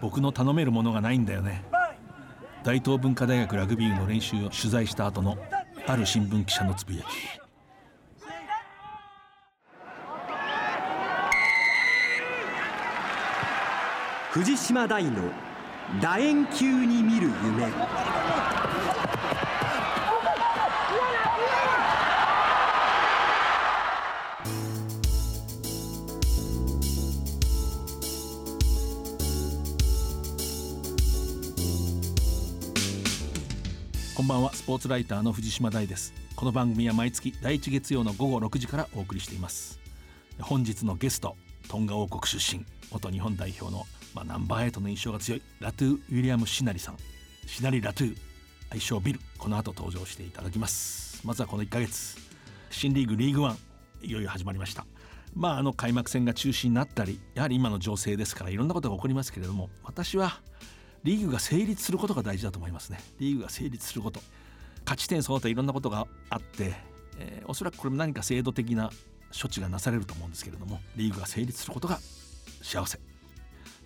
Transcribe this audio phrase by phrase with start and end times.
[0.00, 1.64] 僕の頼めるものがないんだよね。
[2.62, 5.38] 大東文化大学ラグビーの練習を取材した後の
[5.86, 7.06] ある新聞記者のつぶやき。
[14.30, 15.10] 藤島大の
[16.00, 17.66] 楕円球に見る夢。
[34.70, 36.14] ポーツライターの藤島大です。
[36.36, 39.80] この番組は毎月第1月曜の午後6時からお送りしています。
[40.40, 41.34] 本日のゲスト
[41.68, 46.96] トンガ王国出身元日本代表の、まあ、ナンバー8の印象が強いラトゥ・ウィリアム・シナリさん。
[47.48, 48.16] シナリ・ラトゥ
[48.70, 51.20] 愛称ビルこの後登場していただきます。
[51.26, 52.16] まずはこの1ヶ月
[52.70, 53.58] 新リーグリーグワン
[54.02, 54.86] いよいよ始まりました。
[55.34, 60.40] まああの開幕戦が中止になったりやはり今の情勢ですからいろんなことが起こりますけれども私は
[61.02, 63.00] リーグが成立することが大事だと思いますね。
[63.18, 64.20] リーグが成立すること。
[64.90, 66.74] 勝ち点その他いろんなことがあって、
[67.20, 68.90] えー、おそらくこれも何か制度的な
[69.30, 72.00] 処置がなされると思うんですけれどもリーグが成立することが
[72.60, 72.98] 幸せ、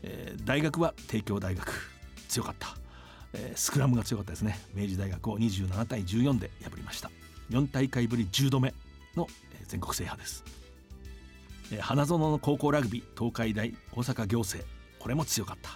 [0.02, 1.70] えー、大学は帝京大学
[2.28, 2.68] 強かった、
[3.34, 4.58] えー、スクラムが強かったですね。
[4.72, 7.10] 明治大学を27対14で破りました。
[7.50, 8.72] 4大会ぶり10度目
[9.14, 9.26] の
[9.68, 10.42] 全国制覇です、
[11.70, 14.66] えー、花園の高校ラグビー東海大大阪行政
[14.98, 15.72] これも強かった。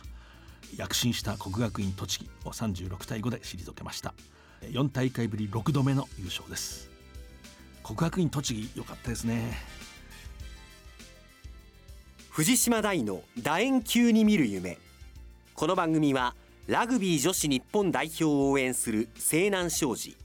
[0.77, 4.15] 躍進した国学院栃木を36対5で退けました。
[4.63, 6.91] 4大会ぶり6度目の優勝です。
[7.83, 9.57] 国学院栃木良かったですね。
[12.31, 14.79] 藤島大の楕円球に見る夢。
[15.55, 16.35] この番組は
[16.67, 20.17] ラグビー女子日本代表を応援する西南商事。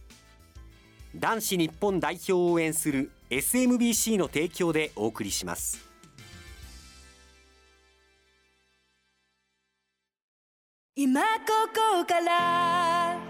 [1.16, 5.80] 男子日本代表を応援する SMBC の提供でお送りします。
[10.96, 11.28] 今こ
[11.74, 13.23] こから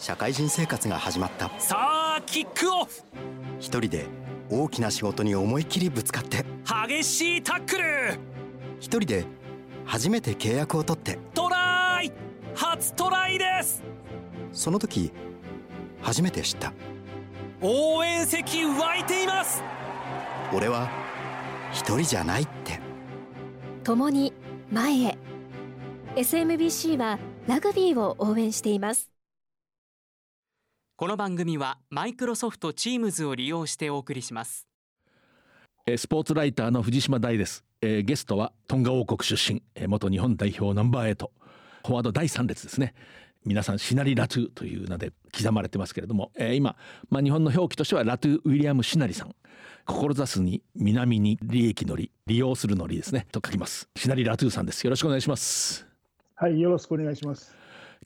[0.00, 1.50] 社会人生活が始まった。
[1.58, 1.76] さ
[2.16, 3.02] あキックオフ。
[3.58, 4.06] 一人で
[4.48, 6.46] 大きな仕事に思い切りぶつかって。
[6.88, 8.18] 激しいタックル。
[8.78, 9.26] 一人で
[9.84, 11.18] 初めて契約を取って。
[11.34, 12.10] トライ。
[12.54, 13.82] 初トライです。
[14.52, 15.12] その時
[16.00, 16.72] 初めて知った。
[17.60, 19.62] 応援席湧いています。
[20.50, 20.88] 俺は
[21.72, 22.80] 一人じゃないって。
[23.84, 24.32] 共に
[24.72, 25.18] 前へ。
[26.16, 29.09] SMBC はラグビーを応援しています
[31.00, 34.66] この番組はマイクロソフト Teams を利用してお送りします。
[35.96, 39.62] スポーツライターの藤島大です、えー、ゲストはトンガ王国出身。
[39.88, 41.30] 元日本代表ナンバー8
[41.86, 42.92] フォワード第3列ですね。
[43.46, 46.76] 皆さんシナリ・ラトゥという名で刻まれてますけれども、えー、今、
[47.08, 49.34] まあ、日本の表記としてはラトゥ・ウィリアム・シナリさん。
[49.86, 53.26] 志すに南に利益のり利用するのりですね。
[53.32, 53.88] と書きます。
[53.96, 54.84] シナリ・ラトゥさんです。
[54.84, 55.86] よろしくお願いします。
[56.34, 57.56] はいよろしくお願いします。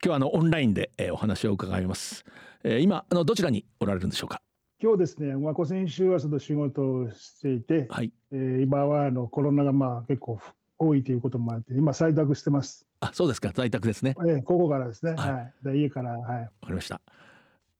[0.03, 2.25] 今日はあのオンラインで、えー、お話を伺います
[2.64, 4.41] えー、今あのどちらにおられるんでしょうか？
[4.82, 10.41] 今日ですね、まあ、先週はその仕事をしていて、はいえー、今はあのコロナがまあ結構
[10.78, 12.86] 多いということもあって、今、在宅してます。
[13.00, 14.14] あそうですか、在宅ですね。
[14.26, 16.20] えー、ここからですね、はい、はい、家から、はい。
[16.20, 17.00] わかりました。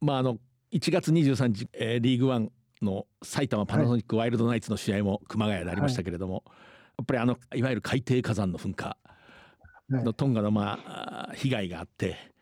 [0.01, 0.39] まあ、あの
[0.73, 2.53] 1月23日、えー、リーグワン
[2.83, 6.43] の埼玉パナソニックワイルドナイツの試合も熊谷でありましたけれども、はい、
[6.99, 8.97] やっぱりあのいわゆる海底火山の噴火
[9.91, 10.79] のトンガのま
[11.31, 12.34] あ被害があって、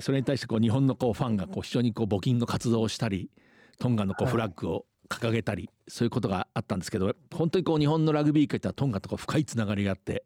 [0.00, 3.30] それに対してこう日本のこうファンがこう非常にこう募金の活動をしたり
[3.78, 10.24] トンガのこうフラッグを掲げたり、そういうことがあったんですけど本当にこう日本のラグビー界とはトンガとこう深いつながりがあって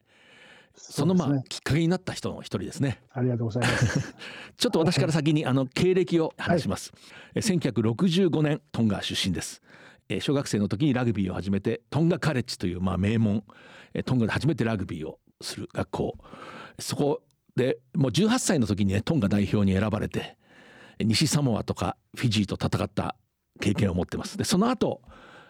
[0.74, 3.02] そのまあきっかけになった人の一人ですね。
[3.12, 4.14] ありがとうございます。
[4.56, 6.92] ちょっと私から先にあの経歴を話します。
[7.34, 9.62] はい、1965年トンガ出身です。
[10.20, 13.44] 小学生の時にラグビーを始めてトンガカレッジというまあ名門
[14.04, 16.18] トンガで初めてラグビーをする学校
[16.78, 17.22] そこ
[17.56, 20.36] でもう18歳の時にねトンガ代表に選ばれて
[20.98, 23.16] 西サモアとかフィジーと戦った
[23.60, 24.36] 経験を持ってます。
[24.38, 25.02] でその後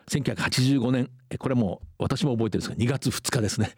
[0.09, 3.75] 1985年これも私も覚えてるんですが2月2日ですね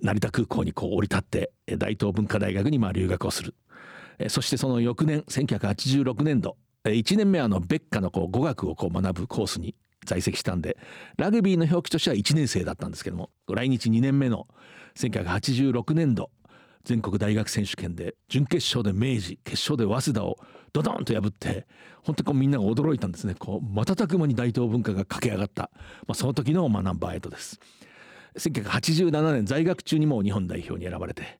[0.00, 3.54] 成田空港にこう降り立って大東文化大学にまあ留学をする。
[4.28, 10.76] そしてその翌年1986年度1年目はあのベッカのこう語学をこう学ぶコースに在籍したんで
[11.16, 14.48] ラグビーの表記としては1年生だったんですけども来日2年目の
[14.96, 16.30] 1986年度
[16.88, 20.38] 全国大学選手権で準決勝で明治決勝で早稲田を
[20.72, 21.66] ドドンと破って
[22.02, 23.34] 本当にこうみんなが驚いたんですね。
[23.34, 25.70] こう瞬く間に大東文化が駆け上がった、
[26.06, 27.60] まあ、その時のまナンバー8です。
[28.38, 31.38] 1987年在学中にも日本代表に選ばれて、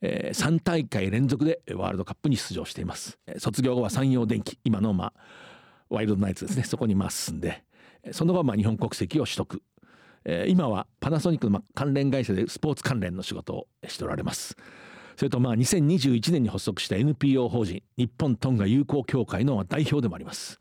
[0.00, 3.18] えー、3大会連続でワールドカップに出場しています。
[3.38, 5.12] 卒業後は山陽電機今のまあ
[5.88, 6.62] ワイルドナイツですね。
[6.62, 7.64] そこにまあ進んで。
[8.12, 9.60] その後はまあ日本国籍を取得。
[10.24, 14.56] えー、今はパナソニックの関連会社でスポーツ関連の仕事をしておられます。
[15.16, 20.58] それとまあ2021年に発足した NPO 法人日本トンガ友好協会の代表でもあります、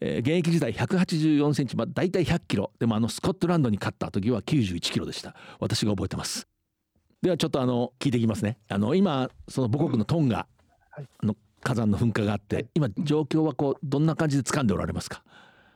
[0.00, 2.70] えー、現役時代184センチ、まあ、大体100キロ。
[2.78, 5.34] でもあのスコットランドに勝った時は91キロでした。
[5.58, 6.46] 私が覚えてます。
[7.22, 8.58] ではちょっとあの聞いていきますね。
[8.68, 10.46] あの今その母国のトンガ
[11.22, 15.22] の火山の噴火があって今状況はこうどんな感じで掴んでおられますか？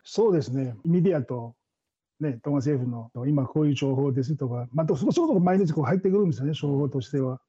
[0.05, 0.77] そうですね。
[0.85, 1.55] メディアと
[2.21, 7.41] ね、トンガ政府の今こういう情報ですとか、またそこそこ毎日こう入ってくるんですよね、情報としては。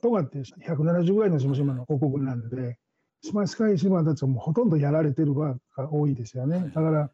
[0.00, 2.78] トンガって170ぐらいの島々の王国なんで、
[3.22, 5.56] 島近い島たちはもうほとんどやられてるが
[5.90, 6.70] 多いですよね。
[6.72, 7.10] だから、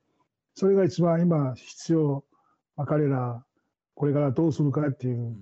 [0.54, 2.24] それが一番今必要、
[2.76, 3.42] まあ、彼ら、
[3.94, 5.34] これからどうするかっていう、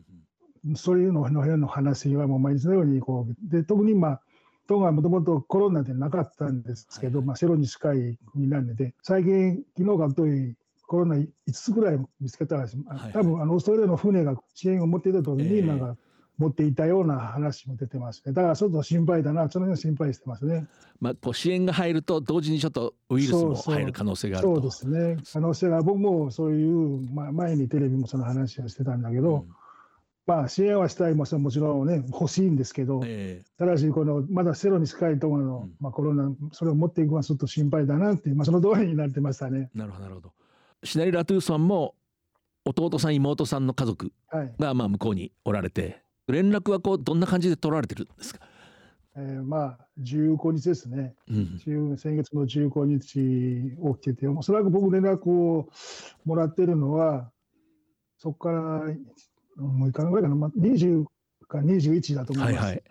[0.76, 4.20] そういうのの話はもう毎日のようにこう、で特に今、
[4.68, 10.56] トンガはもともとコロナでなかったんですけど、まあ、セロに近い国なんで、最近、昨日かとい
[10.92, 15.96] コロナ5つぐらい見つけたらしい、はい、多分あのオーストラリアの船が支援を持っていたときに、なんか
[16.36, 18.34] 持っていたような話も出てますね。
[18.34, 20.66] だからちょっと心配だな、その辺心配してますね。
[21.00, 29.48] まあ、こう支援が入ると、同時にちょっとウイルスも入る可能性があるそうですね、可能性が、僕もそういう、まあ、前にテレビもその話をしてたんだけど、うん、
[30.26, 39.70] まあ、支援はしたいももちろんね、欲しいんですけど、えー、ただし、このまだセロに近いところの、うん、まあ、コロナ、それを持っていくのはちょっと心配だなって、まあ、その通りになってましたね。
[39.74, 40.32] なるほど、なるほど。
[40.84, 41.94] シナリ・ラトゥーさんも
[42.64, 44.12] 弟さん妹さんの家族
[44.58, 48.40] がまあ向こうにおられて、連絡はこうどんな感じで取られてるんですか？
[49.14, 55.68] えー、まあ15日ですね、うん、先月の15日起きてて、おそらく僕、連絡を
[56.24, 57.30] もらってるのは、
[58.18, 58.84] そこから
[59.58, 61.04] 6日ぐらいかな、まあ、20
[61.46, 62.64] か21だと思います。
[62.64, 62.82] はいはい、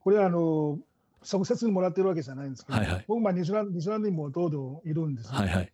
[0.00, 0.78] これはあの
[1.32, 5.72] 直接にもらってるわけじゃないんですけど、はいはい、僕、まあ、西蘭西蘭にも弟いるんです、ね、はいはい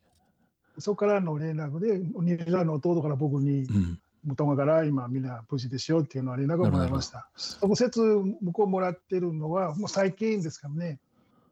[0.79, 7.29] そこからの連絡で、ニュージーランドの弟から僕に、うん、向こうから今、みんな無事ですよっていうのは連絡をもらいました。
[7.63, 10.99] 直接向こうもらってるのは、もう最近ですからね、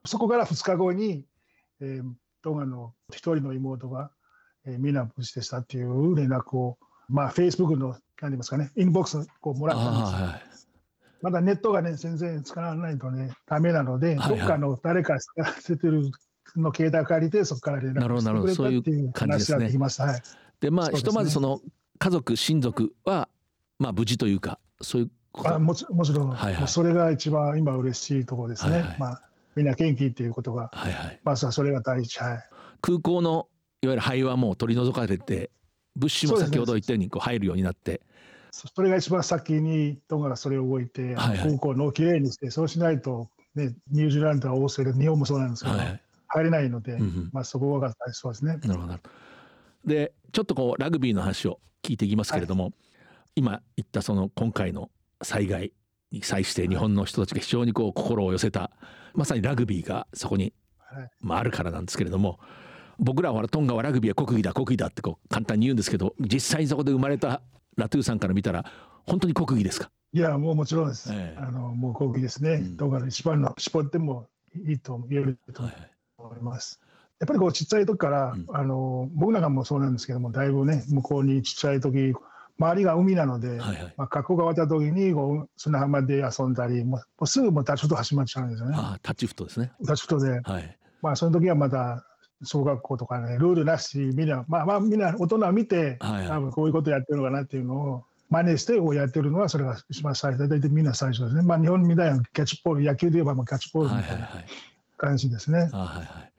[0.05, 1.25] そこから2日後に、
[1.81, 4.11] えー、トンガの一人の妹が、
[4.65, 6.79] えー、みんな無事でしたっていう連絡を、
[7.09, 10.15] まあ、フェイスブックの、何言いますかね、インボックスをもらったんです。
[10.15, 10.43] はい、
[11.23, 16.11] まだネットがね、全然使わないとね、だめなので、はいはい、どっかの誰か使わせてる
[16.57, 20.23] の携帯借りて、そこから連絡してくれたっていう話ができました。
[20.61, 21.61] で、まあ、ひとまずその
[21.99, 23.29] 家族、親族は、
[23.79, 25.11] まあ、無事というか、そういう
[25.45, 28.73] あもちもちろん、はいはい、それが一番今、嬉しいところですね。
[28.73, 29.23] はいはい、まあ、
[29.57, 32.45] みんな元気っていうことが、はいはい、まずはそれが第一、はい、
[32.81, 33.49] 空港の
[33.81, 35.51] いわゆる灰はもう取り除かれて、
[35.97, 38.03] 物資も先ほど言ったようにこう入るようになって。
[38.51, 46.01] それが一番先にトンガがそれを動いて、はいはい、空港のきれいにして、そうしないと、ね、ニュージーランドはオーストラリア、日本もそうなんですけど、はい、
[46.33, 48.59] 入れないので、うん、まあ、そこがそうですね。
[48.65, 48.99] なるほど。
[49.85, 52.73] でちょっとこうラグビーの話を聞いていきますけれども、はい、
[53.37, 54.91] 今言ったその今回の
[55.23, 55.73] 災害
[56.13, 58.71] に際して日本の人たちが非常にこう心を寄せた
[59.15, 60.53] まさにラグビーがそこに、
[61.21, 62.39] まあ、あるからなんですけれども
[62.99, 67.43] 僕らはトンガはラグビーは国技だ国技だってこう簡単に言うんですけど実際にそこで生まれた
[67.77, 68.65] ラトゥーさんから見たら
[69.07, 69.91] 本当に国技ですか？
[70.13, 74.29] いやもうもちろんです、えー、あのもう国技ですね、うん、トンガの一番の絞っても
[74.69, 75.75] いいと言えると思い。
[75.75, 75.92] はい
[76.27, 76.81] 思います。
[77.21, 82.15] やっぱりこうちっちゃい時から、うん、あの僕なんかもそうなんですけどもだいぶね向こうにちっちゃい時
[82.59, 88.77] 周りが海なので、はいはい、まあ、学校が終わった時にこう砂浜で遊んだりもうすぐもうタッチフット始まっちゃうんですよね。
[88.77, 89.73] あタッチフットですね。
[89.87, 92.05] タッチフットで、はい、まあその時はまた
[92.45, 101.43] 小学校とかねルールなしみんなまあまあみんな大人を見て、はいはい、多分こういうことやってるのかなっていうのを真似してやってるのはそれが一番最初大体みんな最初ですね。
[101.43, 104.29] まあ日本みたいなキャッチボール野球で言えばもうキャッチボールみたいな
[105.03, 105.59] 感じですね。
[105.59, 106.33] はいはいはい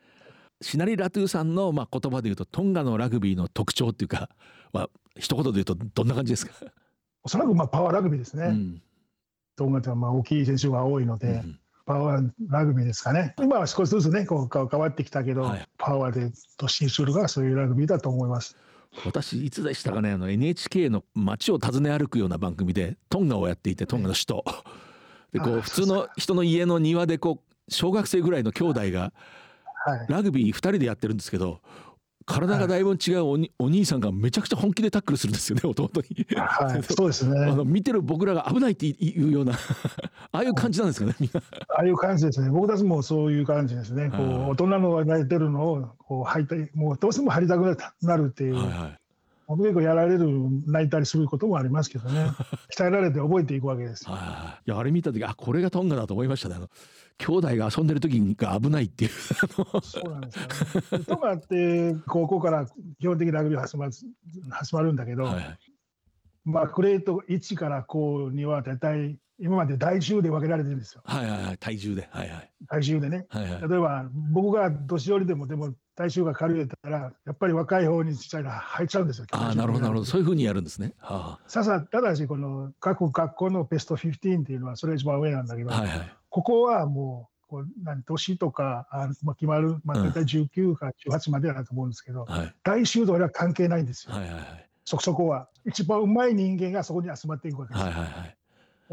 [0.62, 4.30] シナリ・ラトゥーさんのまあ言葉で言うとトンガのラグビーの特徴っていうか、
[4.72, 6.54] まあ一言で言うとどんな感じですか？
[7.22, 8.46] おそらくまあパワーラグビーですね。
[8.46, 8.82] うん、
[9.58, 13.36] トンガではまあ大きい選手が多いので、うん、パワーラグビーですかね。
[13.40, 18.56] 今は少しずつねこう変わってきたけど、はい、パワーで突進するがそういうラグビーだと思います。
[19.06, 24.46] 私いつでしたかねあの NHK の街を訪ね歩くような番組でトンガをやっていてトンガの首都
[25.34, 29.14] でこう普通の人の家の庭でこう小学生ぐらいの兄弟が
[30.08, 31.62] ラグビー2人でやってるんですけど
[32.26, 36.26] 体がだいぶ違うおに、お兄さんがめちゃくちゃ本気でタックルするんですよね 弟に。
[36.36, 37.38] はい、そうですね。
[37.46, 41.42] あの見てる僕らが危ないっていうようなああいう感じなんですかねみんな。
[41.70, 42.50] ああいう感じですね。
[42.50, 44.10] 僕たちもそういう感じですね。
[44.10, 48.56] こう大人の泣いてるのをこう入ったもうどうしても入りたくなるっていう。
[48.56, 49.03] はいはい
[49.58, 50.28] 結構やられる
[50.68, 52.32] 泣いたりすることもありますけどね
[52.76, 54.16] 鍛えられて覚えていくわけですよ。
[54.16, 56.56] いやあれ見た時あこれがトンガだと思いましたね。
[57.18, 61.06] 兄弟が遊んでる時が危ないっていうそうなんですよ、ね。
[61.06, 62.66] トンガって高校から
[63.00, 63.92] 基本的ラグビー始まる
[64.50, 65.58] 始まるんだけど、はいはい、
[66.46, 71.02] まあグレート1からこうには大体今まで大重で分けられてるんですよ。
[71.04, 72.08] はいはいはい、体重で。
[72.12, 72.50] はいはい。
[72.70, 73.26] 体重でね。
[73.28, 79.28] はいはい、例えば、僕が年寄りでも、でも体重が軽いったら、やっぱり若い方にしたら入っちゃうんですよ。
[79.32, 80.06] ああ、なるほど、なるほど。
[80.06, 80.94] そういうふうにやるんですね。
[80.98, 94.16] はあ、ささ、ただし、この各学校のベスト15っていうのは、それ一番上なんだけど、はいはい、ここはもう、こう何年とかあ、まあ、決まる、まあ、大体19か18までだと思うんですけど、うんはい、大修道は関係ないんですよ。
[94.16, 95.50] はいはいはい、そそこは。
[95.66, 97.86] 一番うまい人間がそこに集まっていくわけです。
[97.86, 98.38] はいはいはい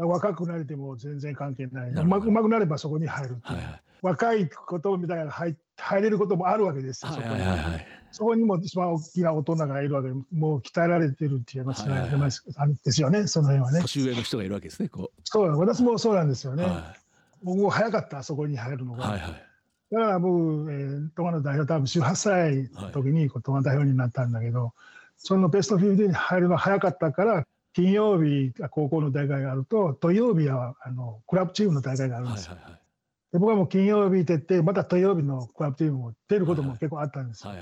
[0.07, 1.91] 若くなれても全然関係ない。
[1.91, 7.43] うまくなればそこに入る、はいはい、若いことみたいな入入れることもあるわけですよ、そこに。
[8.11, 13.81] そこにも一番大きな大人がいるわけで、もう鍛えられてるって言いますね、はいはい、ですよね、その辺はね。
[13.81, 15.21] 年上の人がいるわけですね、こう。
[15.23, 16.65] そう、私もそうなんですよね。
[16.65, 16.99] はい、
[17.43, 19.05] 僕も早かった、そこに入るのが。
[19.05, 19.43] はいはい、
[19.91, 24.73] だから僕、えー、トマの代表、多分18歳の時にこうトマ代表になったんだけど、
[25.17, 32.45] そのベスト15に入るの早かったから、金曜日が高校の大会があると、土曜日はあのクラブチームの大会があるんです。
[32.45, 32.55] よ。
[33.31, 37.53] で僕はもう金曜日出て、また土曜日のクラブチームも出ることも結構あったんですよ。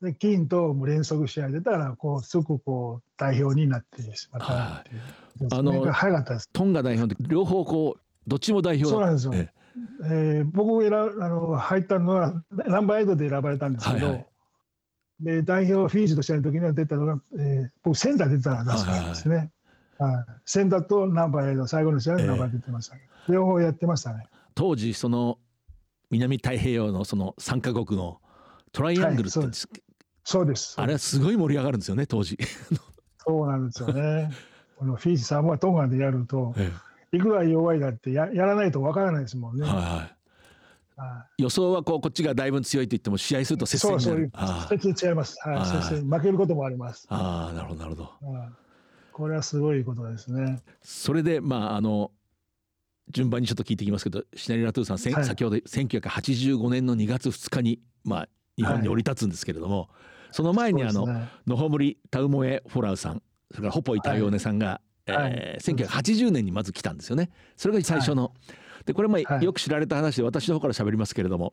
[0.00, 4.98] で金とも連続試合出たらこうすぐこう代表になってしまったってい。
[4.98, 6.48] う、はい、あの早かったです。
[6.52, 9.50] トンガ代表って両方こうどっちも代表そうなんですよ、え
[10.04, 10.42] え。
[10.42, 14.26] ー、僕選あの入ったのはナンバーエイドで選ばれたんですけど、はいはい
[15.20, 19.50] で代表フィージとしての時には出たのが、えー、僕センター出てたら確かですね、
[19.98, 24.26] はいはい、センターとナンバーエイド最後の試合でナンバー出てましたけど、えー、両方やってましたね。
[24.54, 25.38] 当時その
[26.10, 28.20] 南太平洋のその3か国の
[28.72, 29.50] トライアングルって、はい、
[30.24, 30.74] そうです。
[30.78, 32.36] あれはすごい盛り上がるんですよね当時。
[33.24, 34.30] そうなんですよね。
[34.76, 36.70] このフィージサモアトンガでやると、え
[37.12, 40.21] え、いくら弱いだってややらないとわからないですもんね、はいはい
[41.38, 44.30] 予想はこうこっちがだいぶ強いと言っても試合すると接戦になる。
[44.68, 45.36] そうそう違います。
[45.46, 47.06] はい、接戦負けることもあります。
[47.08, 48.10] ああなるほどなるほど。
[49.12, 50.62] これはすごいことですね。
[50.82, 52.10] それでまああの
[53.08, 59.88] 順番にちょっと聞いていきますけどシナリラトゥーさん、はい、先ほど1985年の2月2日にまあ日本に降り立つんですけれども、はい、
[60.30, 67.30] その前にあの、ね、野穂森タウモエ・フォラウさんそれからホポイタイオネさんが、はい、えー、1980年にまず来たんですよね。
[67.56, 71.52] それが最初の、はいでこれもよく知られた話で私の方から喋りますけれども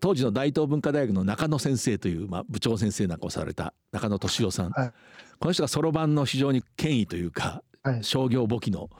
[0.00, 4.92] 当時の大東文化大学の中野先生という、まあ、部長先生なんかをされた中野敏夫さん、はい、
[5.38, 8.90] この人がそろばんの非常に権威というか、はい、商業簿記の。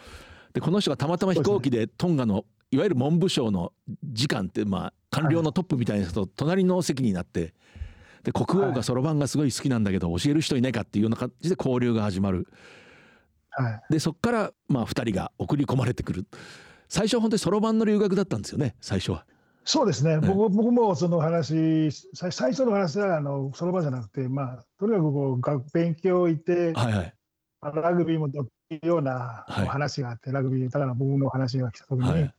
[0.52, 3.72] でこの人がたまたま飛行機でトンガのいわゆる文部省の
[4.14, 7.54] 次官ってまあ官僚のトップみたいな人と隣の席になって
[8.22, 12.48] で国王がそろばんがすごい好きなんだけど教える人いないかっていうような感じで交流が始まる。
[13.50, 16.26] はい、でそこからまあ2人が送り込まれてくる。
[16.92, 19.25] 最初は本当にそろばんの留学だったんですよね最初は。
[19.64, 23.22] そうですね、僕僕もその話、最初の話は
[23.54, 27.14] そろばんじゃなくて、まあ、とにかくこう勉強行って、はいはい、
[27.62, 32.34] ラグビーもどいうような話があって、はい、ラグビー、だから僕の話が来たときに、はい、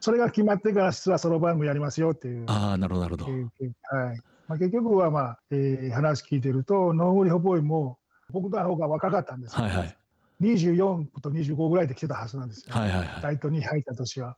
[0.00, 2.44] それが決まってから、実はそろばんもやりますよっていう。
[2.48, 4.20] あなるほどなるほど、はい。
[4.46, 7.98] まあ、結局は、まあえー、話聞いてると、ノーモリホボーイも
[8.30, 9.68] 僕の方が若かったんですよ、ね。
[9.68, 9.96] はいはい
[10.40, 14.36] 24と25ぐらいで来てたはずなんですよ、はいはいはい、大東に入った年は。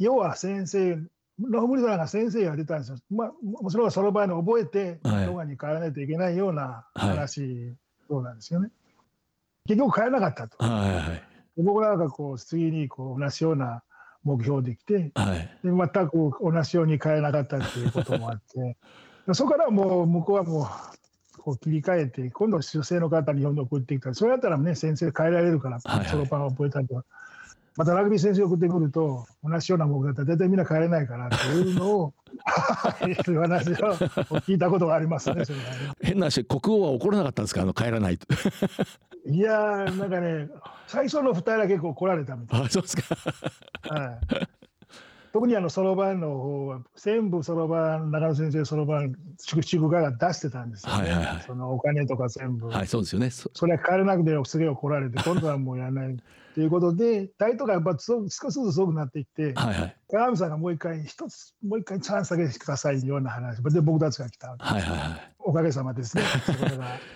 [0.00, 0.98] 要は先生、
[1.40, 2.98] ロームリダーが先生が出たんですよ。
[3.10, 7.74] まあ、もちろんその場合の覚えて、動画に帰らないといけないような話、
[8.08, 8.70] そうなんですよね。
[9.66, 10.64] 結局帰らなかったと。
[10.64, 11.22] はいはい、
[11.62, 13.82] 僕らがこう次にこう同じような
[14.24, 18.76] 目標できて、はい、で全く同じように帰らなかったっていうこともあって、
[19.32, 20.66] そこからもう向こうはもう
[21.44, 27.04] こう切り替えて、今度、女性の方、日本に送ってきたら、それだったらね、先生変えられるから、ソロパンを覚えたりとか、
[27.76, 32.14] またラグビー先生送ってくると、同じようなものだったら、大体みんな帰れないからっていうのを、
[33.06, 33.74] い う話を
[34.40, 35.70] 聞いたことがありますね、それはね。
[36.00, 38.26] 変な話、国王は怒らなかったんですか、あの帰らないと。
[39.26, 40.48] いやー、なんかね、
[40.86, 43.16] 最初の2人は結構来られたみたいあそうですか。
[43.94, 44.48] はい
[45.34, 52.68] 特にあのそろばんの方は全部そろばん中野先生そろばん宿課が出してたんですよ、ね、はいはいはい、そのお金とか全部。
[52.68, 53.30] はいそうですよね。
[53.30, 56.16] それは帰れなくてすげえ怒られて今度はもうやらない
[56.54, 66.22] ということで、大東がやっぱ少しずつ強くなっていって、はいはい、鏡さんがもう一回、一つ、もう一回チャンスあげてくださいような話、で僕たちが来た、はいはいはい、おかげさまですね。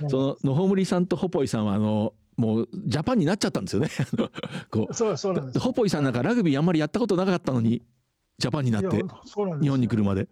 [0.09, 3.91] そ の野穂森さんとホポイさんはあのもうジャパンになっちゃったんですよね。
[4.73, 4.93] こう。
[4.93, 5.61] そうそうなんです。
[5.61, 7.83] ホポイさんなんかラグビーあんまりやったことなかったのに
[8.39, 9.03] ジャパンになって
[9.61, 10.29] 日本に来るまで。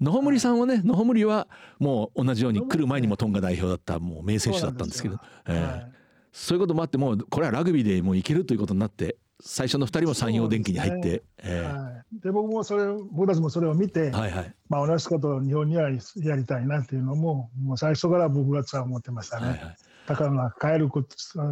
[0.00, 1.48] 野穂森さんはね野穂森は
[1.80, 5.18] もう同じように来る前にもトンガ代表だったもう名選手だったんですけど。
[5.46, 5.98] えー
[6.38, 14.54] そういうこともあってもうこれはラグビーでもういけるということになって最初の2人も山陽電機に入って、えー、はい、で僕もそれ僕たちもそれを見て、はいはい。
[14.68, 19.46] まあ、同じことを日本にはやりたいなっていうのももう最初から僕たちは思ってましたね。
[19.46, 20.90] はいはい、だから変える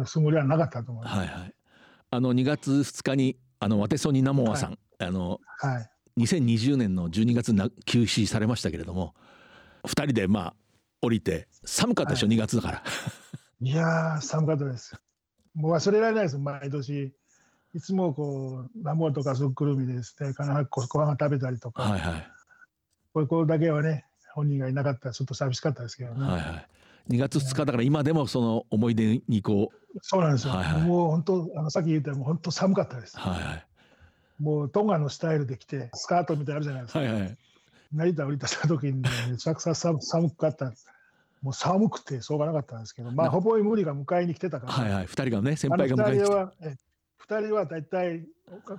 [0.05, 1.17] つもりはなかったと思います。
[1.17, 1.53] はいはい、
[2.11, 9.13] あの2月2日にあのワテソニナモアさん、はい、あの、はい、2020年の12月な休止されましたけれども
[9.85, 10.53] 2人でまあ
[11.01, 12.83] 降りて寒かったでしょ、はい、2月だから。
[13.59, 14.95] いや寒かったです。
[15.53, 17.13] もう忘れられないです、毎年。
[17.73, 22.27] いつもこう、ナモとかそっくるみですね、必ずご飯食べたりとか、はいはい、
[23.13, 26.21] これこれだけはね、本人がいなかったらちょっと寂しかったですけどね。
[26.21, 26.67] はいはい。
[27.09, 29.99] 2月2日だから今でもその思い出にこう。
[30.01, 33.66] そうなんですよ、はいはい、もう本当あのさっき言ったように本当寒かったです、はいはい、
[34.39, 37.37] もうトンガのスタイルで来てスカートみたいなあるじゃないですか、はいはい、
[37.93, 39.99] 成田降りた時に、ね、めちゃくちゃ寒
[40.31, 40.71] かった
[41.41, 46.77] もう寒くてしょうがなかったんですけど、まあ、ほぼ無理が迎えに来てたから、はいはい、2人がね、先輩が迎えに来て。
[47.27, 48.25] 2人は大体、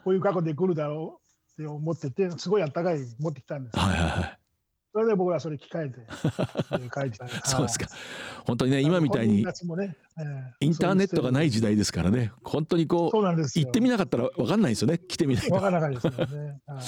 [0.04, 1.20] こういう過去で来るだろ
[1.58, 4.37] うって思ってて、すごいあったかい持ってきたんです、はいはいはい。
[4.92, 5.96] それで僕はそれ機械で
[6.70, 7.86] 書いてたそうですか。
[8.46, 9.52] 本当にね、今みたいに、ね
[10.18, 15.54] えー、インターネットがない時代ですからね、本当にこう、そうなんです行ってみなかったら分かんないですよね、来てみないと。
[15.54, 16.60] 分からないですよね。
[16.66, 16.84] はい、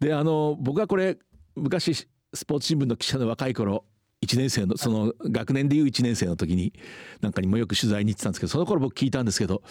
[0.00, 1.18] で、あの、僕はこれ、
[1.54, 3.84] 昔、スポーツ新聞の記者の若い頃、
[4.22, 6.72] 1年生のその学年でいう1年生の時に
[7.20, 9.62] なんかにもよく取材に行ってたんですけどその頃僕聞いたんですけど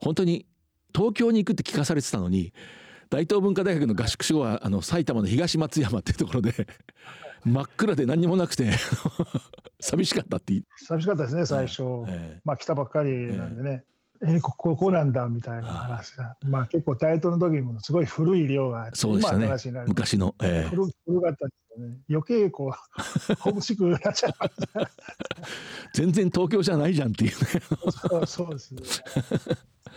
[0.00, 0.46] 本当に
[0.94, 2.52] 東京に行くって聞かされてたのに
[3.14, 6.66] 大東文化大学の合宿所はあの埼玉の東松山っていうところで
[7.44, 8.72] 真っ暗で何にもなくて
[9.78, 13.84] 寂しかったって寂しかったですね最初、えー、まあ来たばっかりなんでね、
[14.24, 16.36] えー、えー、こここなんだみたいな話が。
[16.42, 19.48] まあ結構大東の時もすごい古い量がそうでしたね
[19.86, 21.46] 昔の、えー、古古かった
[21.78, 24.32] ね、余計こう、ホームシックなっちゃう。
[25.92, 27.36] 全然東京じゃないじゃんっていうね。
[27.90, 28.74] そうそうです。
[28.74, 28.80] ね。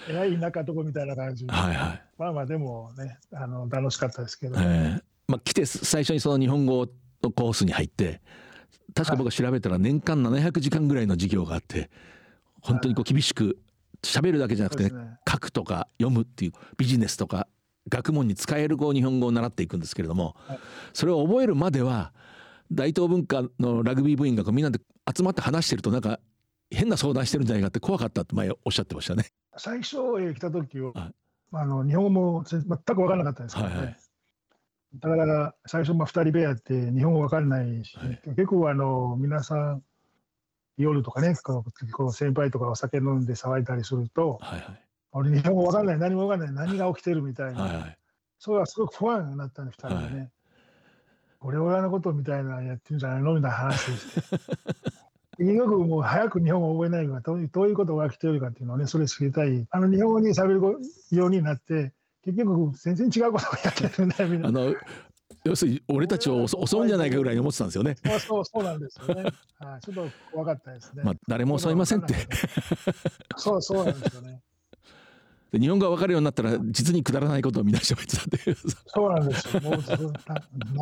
[0.09, 1.45] えらい田舎とこみたいな感じ。
[1.45, 2.03] はいはい。
[2.17, 6.87] まあまあでもね、あの楽しかったですけど、えー、まあ来て最初にその日本語
[7.21, 8.21] のコースに入って、
[8.93, 11.89] 確か僕が調べたら年間700時間ぐらいの授業があって、
[12.61, 13.59] 本当にこう厳しく
[14.03, 17.47] 喋るだけじゃなくて、ね、書くとか読むっていうビジネスとか
[17.89, 20.59] 学問に使えるこう日本語を習っていくんですけれども、はい、
[20.93, 22.13] それを覚えるまでは
[22.71, 24.79] 大東文化のラグビー部員がみんなで
[25.15, 26.19] 集まって話してるとなんか
[26.69, 29.31] 変な相談してるんじゃないかって怖かったって前おっしゃってましたね。
[29.55, 29.97] 最初
[30.33, 31.13] 来た時は、はい、
[31.53, 33.55] あの日本語も全く分からなかったんです。
[33.55, 33.75] けどね。
[33.75, 33.85] はい。
[33.85, 33.95] はい、
[34.99, 39.83] だから最初まあ2人部屋って日本語分からないし、はい、結構あの皆さん
[40.77, 44.87] 夜とかねこう先輩とかお酒飲んで騒いだりすると、はいはい
[45.17, 47.63] 俺日本語わかんない、何もわかんない、何が起きてるみたいな。
[47.63, 47.97] はいはい、
[48.37, 50.19] それはすごく不安になったね、二人でね。
[50.19, 50.29] はい、
[51.41, 54.37] 俺俺のことみたいなやってるんじゃないのみたいな話をして。
[55.39, 59.67] 結局もう早く日本語を覚えないかどういうどういうことが起きてるかっていうのをね、それ知りたい。
[59.69, 60.61] あの日本語に喋る
[61.11, 64.49] ようになって、結局全然違うことをやってるんだよ、みんな。
[64.49, 64.75] あの
[65.47, 67.95] 要するに俺たちを襲うんじゃないかぐらいに思ってたんですよね。
[68.19, 69.23] そうそうなんですよね。
[69.59, 71.03] はい、ちょっと怖かったですね。
[71.03, 72.13] まあ誰も襲いませんって。
[73.37, 74.41] そうそうなんですよね。
[75.51, 78.57] で日本語が分かるようになったら実にくだらないことを見出してもいたっていう
[78.87, 79.73] そうなんですよもう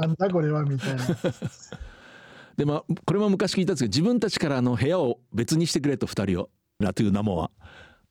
[0.01, 1.05] なんだこれはみたいな
[2.57, 6.49] でまあこれも昔聞いたんですけど自分たちからの部屋を別にしてくれと2人を
[6.79, 7.51] ラトゥーナモは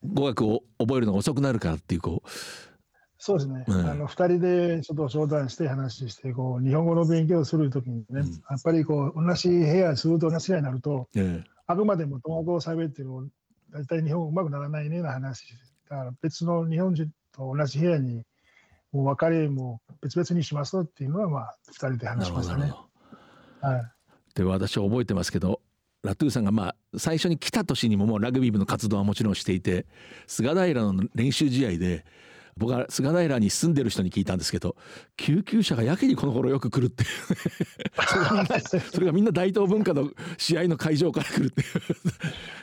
[0.03, 2.29] 語学を覚えるのが遅くなるからっていうこう
[3.25, 13.23] そうですね、うん、あの2人でちょっと相談して話してこう日本語の勉強をするときにね、うん、やっぱりこう同じ部屋すると同じ部屋になると、ええ、あくまでも友語をしゃべっても
[13.73, 15.55] 大体日本語うまくならないねな話
[15.89, 18.21] だから別の日本人と同じ部屋に
[18.91, 22.71] もう別れも別々にしますっていうのはまあ2人で話しましたね。
[23.59, 23.91] はい、
[24.35, 25.61] で私は覚えてますけど
[26.03, 29.87] ラトゥーさんがまあ最初に来た年にももうラグビー部の活動はもちろんしていて
[30.27, 32.05] 菅平の練習試合で
[32.57, 34.77] 僕は菅平に住んでる人に聞いたんですけど
[35.17, 37.09] 救急車がやけにこの頃よく来るっていう。
[38.91, 41.65] それがみんな大東文化の試合の会場から来るってい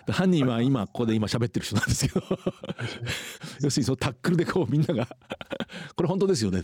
[0.09, 0.13] う。
[0.13, 2.25] 犯人は今ここで今喋ってる人なんですけど。
[3.61, 5.07] 要するにそのタックルでこうみんなが。
[5.95, 6.63] これ本当ですよね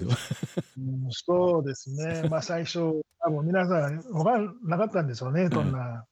[1.10, 2.26] そうですね。
[2.30, 5.70] まあ最初多分皆さん分からなかったんでしょうねそん。
[5.70, 6.06] な、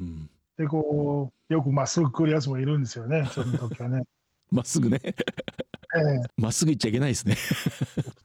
[0.00, 4.02] うん、でこうよくまっすぐ来るやつもいるんですよねその時はね。
[4.50, 5.00] まっすぐね
[5.94, 6.20] ええ。
[6.36, 7.36] まっすぐ行っちゃいけないですね。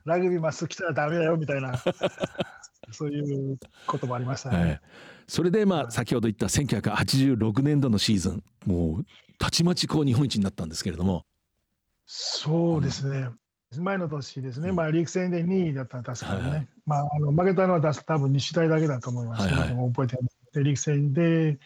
[0.06, 1.74] ラグビーまっすぐ来たらダメだよみたいな。
[2.92, 4.58] そういうこともありましたね。
[4.58, 4.82] はい、
[5.28, 9.06] それでまあ先ほど言った1986年度のシーズンもう
[9.38, 11.26] たちまちこう日本一になったんですけれども。
[12.06, 13.30] そうですね。
[13.78, 14.76] 前の年ですね、うん。
[14.76, 16.68] まあ、リーグ戦で2位だったの確かにね、はいはい。
[16.88, 19.68] まあ、あの負けたのは多分西大だけだと思います、はいはい。
[19.68, 21.60] でも覚えてないでリーグ戦で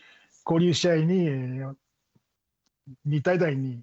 [0.46, 1.76] 交流試合にえー
[3.08, 3.82] 2対台に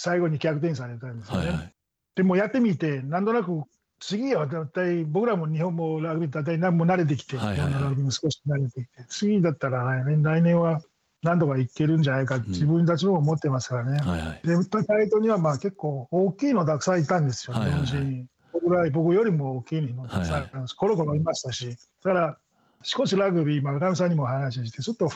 [0.00, 1.46] 最後に逆転されたんですよね。
[1.48, 1.74] はいはい。
[2.16, 3.62] でもやってみて、なんとなく
[3.98, 7.82] 次はだいたい僕らも日本もラグビーだいたい何も慣れてきて、はいはいはい。
[7.82, 10.80] ラグビーも少し慣れてきて、次だったら来年来年は
[11.22, 13.98] 何度かいけるんじゃないか自分たちも思ってますからね。
[13.98, 14.46] はいはい。
[14.46, 17.86] で、タイトにはまあ結構大きいのたくさんいたんですよ、はいはいはい。
[17.86, 18.26] 日本人。
[18.52, 22.38] 僕ら僕よりも大きいのたくさんいたんです、コロコロいましたし、だから
[22.82, 25.10] 少しラグビー、まあ、村上さんにも話して、ちょっと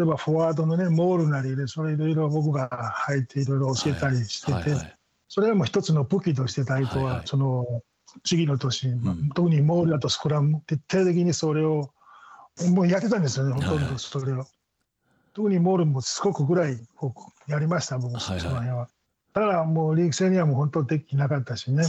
[0.00, 4.74] 例えばフォワードのね、モールなりで、それいろいろ僕が入っていろいろ教えたりしてて、
[5.28, 7.82] それはもう一つの武器としてタイトは、その
[8.24, 8.88] 次の年、
[9.34, 11.90] 特にモールだとスクラム、徹底的にそれを、
[12.72, 14.46] もうやってたんですよね、ほとんどそれを。
[15.34, 16.78] 特にモールもすごくぐらい
[17.46, 18.88] やりました、僕、その辺は。
[19.34, 21.84] だからもうリーグ戦にはもう本当できなかったしね、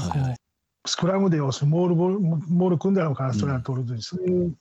[0.86, 4.56] スクラムで押す、モールボールモール組んだのからストライク取るとそういう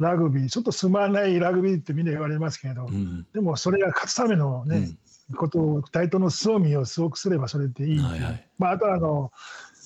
[0.00, 3.26] ラグビー、ちょっとすまないラグビーってみんな言われますけど、うん。
[3.32, 4.76] でもそれが勝つためのね、
[5.30, 5.36] うん。
[5.36, 8.46] ことをタイトの強みをすごくすればそれでいいはいはい。
[8.58, 9.30] まあ、あとはあの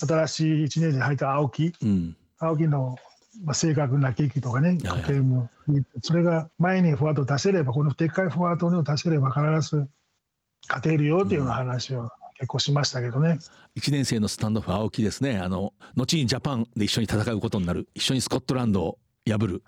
[0.00, 1.72] 新しい1年で入った青木。
[1.82, 2.16] うん。
[2.38, 2.96] 青木の、
[3.44, 5.50] まあ、正確なキックとかねはいゲーム
[6.02, 9.88] それが前にフォワードを出せればこのでっかいフォワードを出せれば必ず
[10.68, 13.38] 勝てるよっていうような話を結構しましたけどね、
[13.78, 15.38] 1年生のスタンドオフ青木ですね。
[15.38, 17.88] あの後にジャパンで一緒に戦うことになる。
[17.94, 19.62] 一緒にスコットランドを破る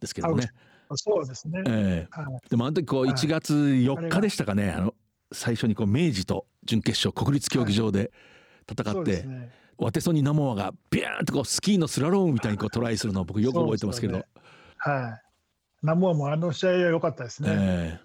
[0.00, 0.50] ですけどね、
[0.94, 2.08] そうですね、ええ。
[2.10, 2.48] はい。
[2.48, 3.14] でもあの時こうはい。
[3.14, 4.70] 1月4日でしたかね。
[4.70, 4.94] あの
[5.32, 8.12] 最初にこう明治と準決勝国立競技場で
[8.70, 9.50] 戦って、ですね。
[9.78, 14.26] ワテソニナモアがビャーンとこうスキーのスラロームみたいにこうトライするのを僕よく覚えてますけど、そうで
[14.82, 15.22] すはい。
[15.82, 18.00] ナモアもあの試合は良かったですね、え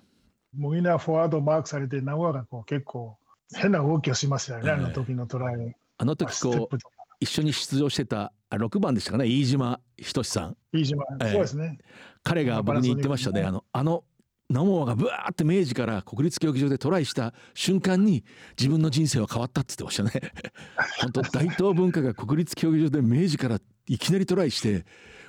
[0.57, 3.17] もうみんなフォワードマークされてナモアがこう結構
[3.55, 4.71] 変な動きをしますよね、ええ。
[4.73, 5.75] あの時のトライ。
[5.97, 6.77] あの時こう
[7.19, 9.25] 一緒に出場してたあ6番でしたかね。
[9.25, 10.57] 飯島仁さん。
[10.71, 11.31] 飯島、ええ。
[11.31, 11.77] そうですね。
[12.23, 13.43] 彼が僕に言ってましたね。
[13.43, 14.03] あのあの
[14.49, 18.25] ナモアがブワーって明治から国立競技場でトライした瞬間に
[18.59, 20.33] 自分の人生は変わったって言ってましたね。
[21.01, 24.85] 本当大東文化が国立競技場で明治からいきなりトライして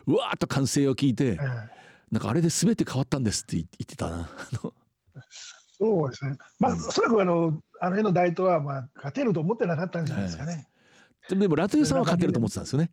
[0.06, 1.38] うわーっと歓声を聞いてええ。
[2.10, 4.28] なんかあれで全て変わったんですって言ってたな。
[5.78, 6.36] そうですね。
[6.60, 10.68] まあ、おそらくあの、あの辺の大東は、まあ、勝てると思ってなかったんじゃないですかね。
[11.36, 12.90] でもラトゥーさんは勝てると思ってたんですよね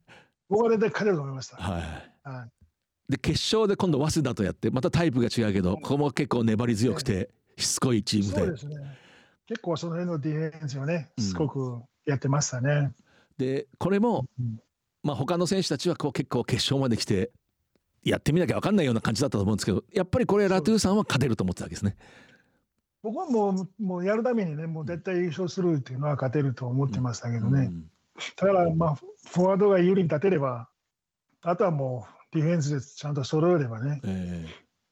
[0.50, 1.58] 僕は勝てると思いました。
[1.58, 1.82] はい
[2.28, 2.50] はい。
[3.10, 8.76] で決勝で今度早稲田とやってまたタイプが違うけどここも結構粘り強くてしつこいチームでそうですね。
[9.48, 12.92] 結構その辺のディフェンスをね、うんすごくやってましたね。
[13.38, 14.60] でこれもうん
[15.04, 17.32] まあ他の選手たちはこう結構決勝まで来て
[18.04, 21.96] やってみなきゃ分かんないような感じだったと思うんですけどやっぱりこれラトゥーさんは勝てると思ってたわけですね。
[23.02, 27.68] 僕はもう、もうやるためにね、もう絶対優勝するっていうのは勝てると思ってましたけどね。
[27.68, 27.90] うん
[28.36, 30.70] だから、まあ、フォワードが有利に立てれば、
[31.42, 34.46] あとはもうディフェンスでちゃんと揃えればね、え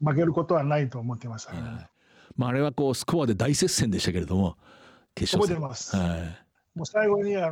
[0.04, 1.90] 負けることはないと思ってましたけどね、えはい。
[2.36, 4.58] まあ、あれはこうスコアで大接戦でしたけれども
[5.16, 5.56] 決勝戦。
[5.56, 5.96] 覚えてます。
[5.96, 6.20] はい。
[6.76, 7.52] もう最後には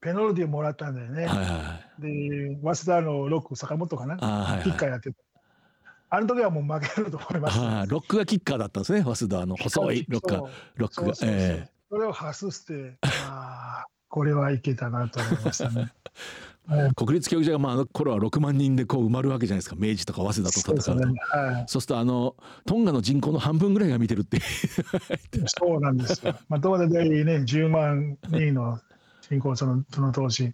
[0.00, 1.26] ペナルティーをもらったんだよね。
[1.26, 1.44] はいは
[1.98, 4.62] いで、早稲田のロック、坂本かな、あーはいはい。
[4.64, 5.16] キッカーやってた。
[6.12, 7.80] あの時はもう負けると思いました。
[7.80, 10.48] あーロックがキッカーだったんですね早稲田の細いロッカー。
[10.76, 11.14] ロックが。
[11.14, 13.49] それを外して、ああ、
[14.10, 15.92] これはいけたなと思いましたね。
[16.70, 20.82] え 国立競技場がまああの頃は6万人でこう埋まるわけじゃないですか明治とか早稲田と戦うと。
[20.82, 21.14] そうですね。
[21.20, 21.64] はい。
[21.68, 24.40] そうするとあのトンガの人口の半分ぐらいが見てるって
[25.46, 26.36] そうなんですよ。
[26.48, 28.80] まとまででね、10万人の
[29.20, 30.52] 人口、そのその当時。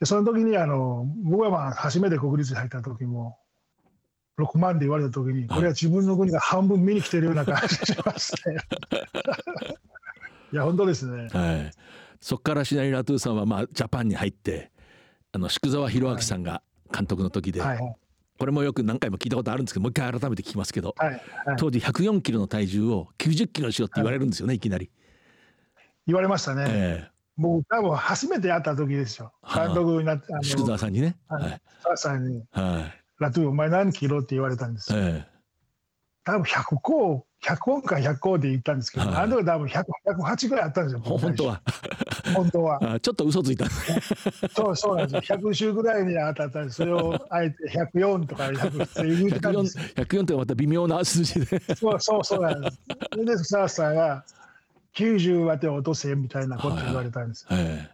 [0.00, 3.38] で、その時にあの、僕はまあ初めて国立に入った時も、
[4.38, 8.56] 6万で言われた時に、これは自分の国が半分見に来てるような感じがしますね。
[10.52, 11.28] いや、本当ですね。
[11.32, 11.70] はい、
[12.26, 14.72] そこからシナリラトゥーさんはまあジャパンに入って
[15.30, 16.60] あの宿澤弘明さんが
[16.92, 17.96] 監督の時で、はいはい。
[18.36, 21.20] これもよく何回も聞いたことあるんですけどもう一回改めて聞きますけど、はい、はい。
[21.56, 24.90] 当時104キロの体重を90キロにしろって言われるんですよね、い、きなり。
[26.08, 26.64] 言われましたね。
[26.66, 29.32] えもう多分初めて会った時ですよ。
[29.42, 31.16] はあ監督になって、宿澤さんにね。
[31.28, 31.60] ははい
[31.94, 34.18] さんに、はいラトゥー、お前何キロ？
[34.18, 34.98] って言われたんですよ。
[34.98, 35.24] え
[36.24, 41.00] 多分100個、100個か100個で言ったんですけど、はいあの時多分100、108ぐらいあったんですよ。
[41.00, 41.62] 本当は
[42.34, 42.78] 本当は。
[42.94, 43.66] あちょっと嘘ついた
[44.54, 45.38] そうそうなんですよ。
[45.38, 49.84] 100週ぐらいに当たったんで、それをあえて104とか100って言ってたんですよ。
[49.94, 52.80] 104ってまた微妙な数字でそうそうそうなんです。
[53.12, 54.24] それで、サーさんが
[54.94, 57.48] 90まで落とせみたいなこと言われたんですよ。
[57.52, 57.90] え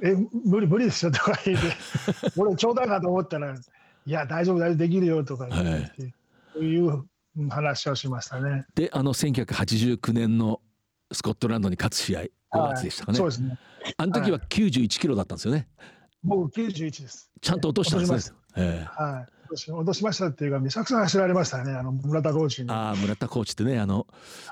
[0.00, 1.66] え無理無理ですよとか言って
[2.36, 3.58] 俺冗談かと思ったらい
[4.06, 6.14] や大丈夫大丈夫できるよとか言って、
[6.54, 7.04] そういう
[7.48, 8.66] 話をしましたね。
[8.74, 10.60] であの1989年の
[11.12, 13.58] スコットランドに勝つ試合5月でしたかね、そうですね。
[13.96, 15.68] あの時は91キロだったんですよね
[16.24, 17.30] 僕91です。
[17.40, 19.72] ちゃんと落としたんですねええはい。
[19.72, 22.70] 落としましたっていうかめちゃくちゃ走られましたねあの村田コーチに。
[22.70, 24.06] ああ村田コーチってねあの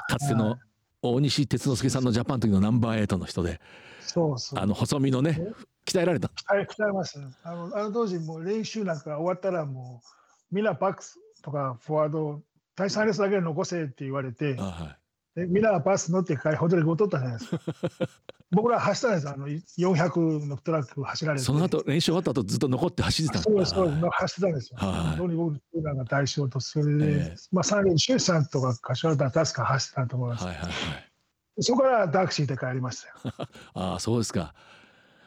[0.09, 0.59] かつての
[1.03, 3.61] 大西哲之助さんのジャパンの時のナンバーエイトの人で
[4.01, 4.59] そうそう。
[4.59, 5.41] あの細身のね
[5.87, 7.27] 鍛えられたはい、鍛えましたね。
[7.45, 10.03] あのあの当時、もう練習なんか終わったら、も
[10.51, 12.43] うみんなバックスとかフォワード、
[12.77, 14.97] 第3列だけ残せって言われてあ、は
[15.35, 17.61] でみんなバス乗って帰り、ホテルに戻ったじゃないですか。
[18.53, 21.43] 僕ら走ったんですあの400のトラック走られて。
[21.43, 24.79] いその後練習終わった後ずっと残って走ってたんそうです、そうはいです、走ってたんですよ。
[24.79, 30.45] はい本当に僕らが大仕事、それで、ええまあ、3人、周さんとか柏田確か走ってたと思います。
[30.45, 30.73] はいはいはい
[31.59, 33.49] そこからタクシーで帰りましたよ。
[33.73, 34.55] ああそうですか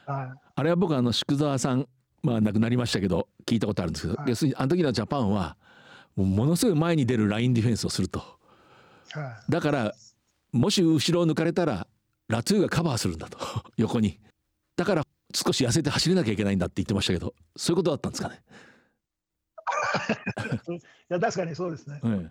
[0.06, 1.88] はいあれは僕あの宿澤さん
[2.22, 5.56] まあ亡くなりましたけど聞いたことあるんですけど、はい要するにあの時のジャパンは
[6.16, 8.20] もうものすごい前に出るラインディフェンスをすると。
[9.12, 9.52] はい。
[9.52, 9.94] だから
[10.52, 11.86] もし後ろを抜かれたら
[12.28, 13.38] ラトゥーがカバーするんだと。
[13.76, 14.18] 横に。
[14.76, 18.42] だから少し痩せて走れなきゃいけないんだって言ってましたけどそういうことだったんですかね、
[20.76, 22.00] いや確かにそうですね。
[22.04, 22.30] え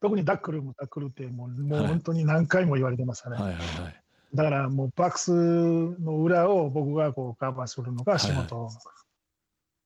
[0.00, 3.36] 特にダックルもダックルってもうもうはい本当に何回も言われてましたね。
[3.38, 4.02] えはいはいはい。
[4.34, 8.68] だからもうバックスの裏を僕がこうカバーするのが仕事。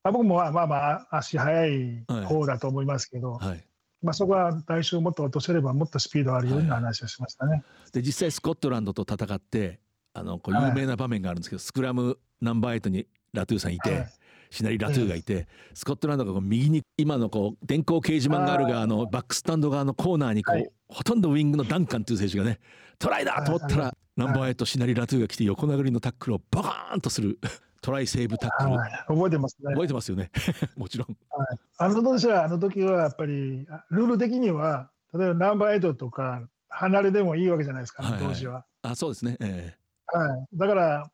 [0.08, 3.64] あ僕もまあまあまあ足速い方だと思いますけど、はい。
[4.02, 7.62] まあそこは代償をもっと落とせればもっとスピードあるような話をしましたね。
[7.92, 9.80] で実際スコットランドと戦って
[10.14, 14.12] あのこう有名な場面があるんですけど、スクラムナンバーエイトにラトゥーさんいて、はい。
[14.50, 20.70] シナリラトゥーがいて、スコットランドがこう右に今のこう電光掲示板がある側のバックスタンド側のコーナーにこう、はい。
[20.88, 22.58] ほとんどウィングのダンカンという選手がね
[22.98, 27.38] トライだと思ったら、はいナンバーエイトシナリラトゥーが来て横殴りのタックルをバカーンとする
[27.80, 29.72] トライセーブタックル、はい、覚えてますね。
[29.72, 30.30] 覚えてますよね。
[30.76, 31.16] もちろん。
[31.78, 38.22] あの年はあの時はやっぱりあルール的には例えばナンバーエイトとか離れでもいいわけじゃないですか、はいはい。
[38.22, 38.64] 当時は。
[38.82, 39.74] あそうですね、え
[40.06, 41.10] はい、だから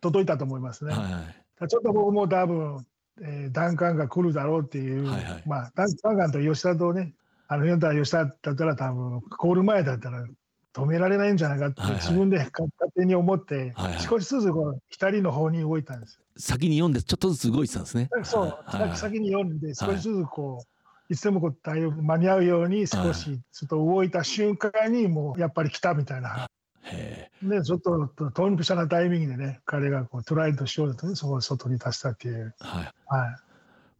[0.00, 0.92] 届いたと思いますね。
[0.94, 1.68] えはいはい。
[1.68, 2.86] ちょっと僕も多分、
[3.20, 5.42] えー、ダンカンが来るだろうっていう、はいはい。
[5.46, 7.14] まあ、ダンカンと吉田とね、
[7.48, 10.24] あの4対吉田だったら多分、コール前だったら
[10.72, 12.00] 止められないんじゃないかってはいはい。
[12.00, 18.08] 自分で勝手に思って、はいはい少しずつこう左の方に動いたんです先に読んでちょっとずつ動いてたんですね。
[18.16, 18.24] よ。
[18.24, 20.64] そう、はいはい先に読んで、少しずつこ
[21.10, 26.48] う、いつでもこう対応間に合うように少しちょっと動いた瞬間にもうやっぱり来たみたいな。
[26.84, 32.54] へで、ちょっとトンプしたなタイミングでね、彼がこうトライとしようと、そこを外に出したっていう。
[32.60, 33.36] えはいはい。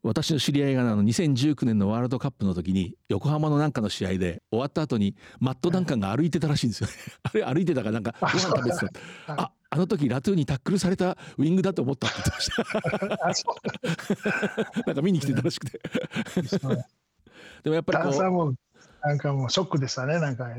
[0.02, 6.92] 私の知り合いがあの2019年のワールドカップの時に横浜のなんかの試合で終わった後にマット・ダンカンが歩いてたらしいんですよね。
[7.44, 8.86] あれ歩いてたかなんかご飯食べてた。
[8.86, 8.90] はい
[9.26, 13.44] ああの時ラトゥーにタックルされたウィングだと思ったって言ってまし
[14.72, 14.80] た。
[14.86, 15.78] なんか見に来てたらしくて。
[17.64, 18.54] でもやっぱりこうダンサーも
[19.02, 20.56] なんかもうショックでしたね、なんかね。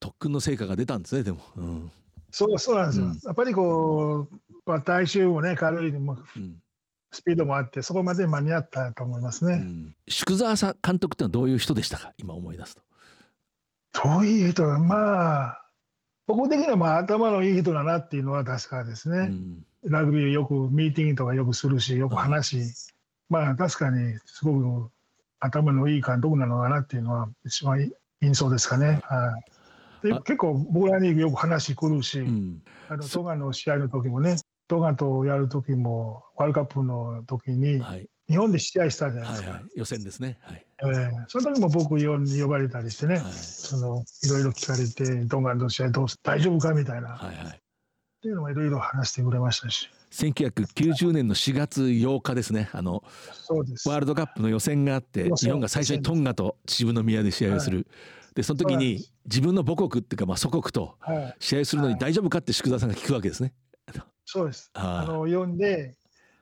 [0.00, 1.40] 特訓の成果が出たんですねでも。
[1.56, 1.90] うん
[2.30, 3.06] そうそうなんですよ。
[3.06, 4.36] うんやっぱりこう、
[4.66, 6.62] まあ、体重もね、軽いもうん
[7.12, 9.54] スピードもあって、そこまで間に合ったと思いますね。
[9.54, 9.94] うん。
[10.08, 12.12] 宿澤さん監督ってのはどういう人でしたか？
[12.18, 12.82] 今思い出すと。
[14.04, 15.66] どういう人は、まあ、
[16.26, 19.18] 僕的にはまあ頭のいい人だなっていうのは確かですね。
[19.18, 19.22] う
[19.88, 19.90] ん。
[19.90, 22.92] ラグビーよくミーティングとかよくするし、よく話し、
[23.28, 24.90] まあ確かにすごく
[25.40, 29.00] 頭のいい監督なのかなっていうのは一番印象ですかね。
[29.04, 29.34] は
[30.04, 32.62] い、であ結構僕らによく話来るし、うん。
[32.88, 34.36] あのトガの試合の時もね、
[34.70, 38.08] トガとやる時も、ワールドカップの時に、はい。
[38.28, 39.50] 日本で試合したじゃないですか。
[39.50, 39.70] はいはい。
[39.74, 40.38] 予選ですね。
[40.42, 40.66] はい。
[40.82, 43.32] えーその時も僕呼ん呼ばれたりしてね、はい。
[43.32, 47.60] そのいろいろ聞かれて、トガの試合どうす大丈夫かみたいな、っはいはい。
[48.22, 52.70] ていうのもいろいろ話してくれましたし、1990年の4月8日ですね。
[52.72, 53.02] あの。
[53.86, 57.88] ワールドカップの予選があって日本が最初にトンガと秩父宮で試合をする、
[58.36, 63.52] でその時に自分の母国っていうかまあ祖国とはい、試合するのに大丈夫かって宿澤さんが聞くわけですね。
[64.32, 64.70] そうです。
[64.74, 65.96] あの呼んで、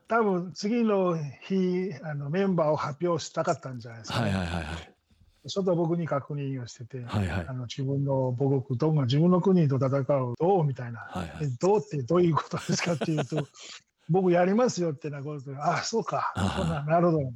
[0.08, 5.48] 多分次の日あのメンバーを発表したかったんじゃないですか、はいはいはいはい。
[5.48, 7.46] ちょっと僕に確認をしてて、はいはい。
[7.48, 11.44] あの自分の母国と自分の国と戦うどうみたいな、はいはい。
[11.44, 13.48] えどうってどういうことですかっていうと
[14.10, 16.32] 僕やりますよってなことであそうか。
[16.34, 17.32] あそうななるほど。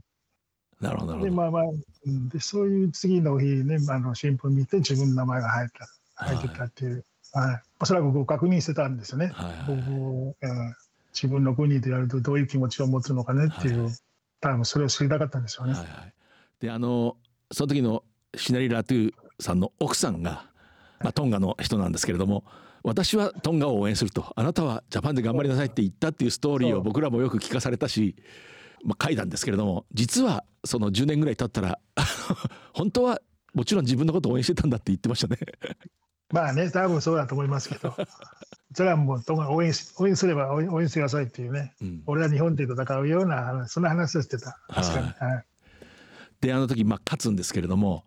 [0.80, 1.24] なるほどなるほど。
[1.24, 7.04] でまあまあ、うん、でそういう次の日ねあの新聞見て自分の名前が入った入ってたっていう、はい、
[7.80, 10.46] おそらく僕確認してたんですよね、はい。
[10.46, 10.74] はい
[11.12, 13.92] 自分の国でやるとどういう気持ちを持つのかねっていう、はい
[14.40, 15.72] 多分それを知りたかったんですよね。
[15.72, 16.14] はいはい、
[16.58, 17.16] であの
[17.52, 18.02] その時の
[18.34, 20.50] シナリ・ラトゥーさんの奥さんが
[21.02, 22.44] まあ、トンガの人なんですけれども
[22.82, 28.16] 私はトンガを応援するとあなたはジャパンで頑張りなさいって言ったっていうストーリーを僕らもよく聞かされたし、
[28.84, 31.78] まあ、書いたんですけれども実はその10年ぐらい経ったら
[32.74, 33.20] 本当は
[33.54, 35.38] もちろん自分のことを応援してたんだって言ってましたね。
[36.32, 37.94] まあね、多分そうだと思いますけど、
[38.74, 42.02] それはもうトンガ応援し応援すれば応援応援してくださいっていうね、うん。
[42.06, 45.06] 俺は日本で戦うような話、そんな話をしてた、確かに。
[45.06, 45.44] はい。
[46.42, 48.04] であの時まあ勝つんですけれども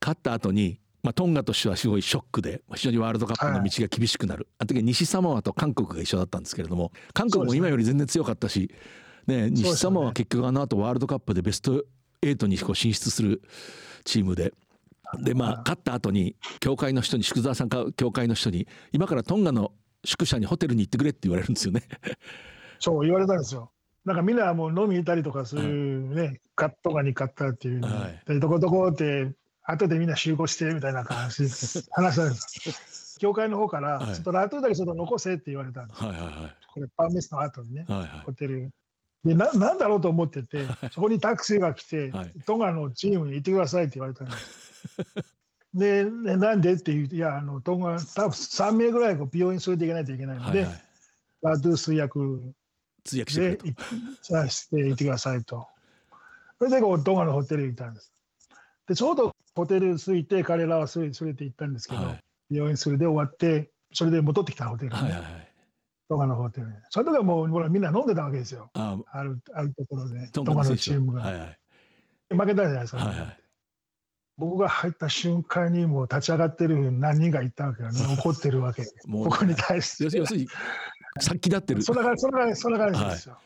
[0.00, 8.70] 勝った後にまあトンガとしてはすごいショックで非常にワールドカップの道が厳しくなる、あの時は西サモアと韓国が一緒だったんですけれども韓国も今より全然強かったし、
[9.26, 11.84] ね、西サモアは結局あの後ワールドカップでベスト
[12.22, 13.42] 8にこう進出する
[14.04, 14.52] チームで。
[15.16, 19.72] でまあ勝った後に教会の人に宿澤さんか教会の人に今からトンガの
[20.04, 21.82] 宿舎にホテルに行ってくれって言われるんですよね。
[22.78, 23.72] そう言われたんですよ。
[24.04, 29.32] なんかみんなもう飲み行ったりとかするね、カットガに勝ったっていうの、はいでどこどこって、
[29.64, 31.48] 後でみんな集合してみたいな感じで
[31.92, 33.18] 話したんです。
[33.18, 36.02] 教会の方から、はいちょっと後だけちょっと残せって言われたんです。
[36.02, 38.70] はいはいこれ、パーメスの後にね、はいはいホテル。
[39.24, 44.67] でななんだろうと思ってて、そこにタクシーが来て、はいトンガのチームに行ってくださいって言われたんです。
[45.74, 46.72] で、ねなんで？
[46.72, 50.82] って言ういや、あのトンガ、多分3名ぐらいこう病院連れていかないといけないので、はいはい
[51.40, 52.18] バードゥース訳
[53.04, 53.58] 通訳して。
[54.22, 55.68] さあして行ってくださいと。
[56.58, 58.12] それでこうトンガのホテルに行ったんです。
[58.88, 65.48] で、ちょうどホテル着いて、彼らはそれて行ったんですけど、はい病院それで終わって、それで戻ってきたホテルに、はいはいはい
[66.08, 66.72] トンガのホテルに。
[66.88, 68.70] その時はもうほらみんな飲んでたわけですよ。
[68.74, 71.22] ああるあるところで、トトンガのチームが。
[71.22, 71.58] はいはい
[72.30, 73.04] 負けたじゃないですか。
[73.04, 73.38] はいはい
[74.38, 78.00] 僕が入った瞬間にもう立ち上がってる何人かいたわけよね。
[78.16, 78.84] 怒ってるわけ。
[79.06, 80.04] もう僕に対して。
[80.04, 80.48] 要するに
[81.18, 81.82] 殺気立ってる。
[81.82, 83.38] そんな感じ、そんな感じ、そんな感じですよ。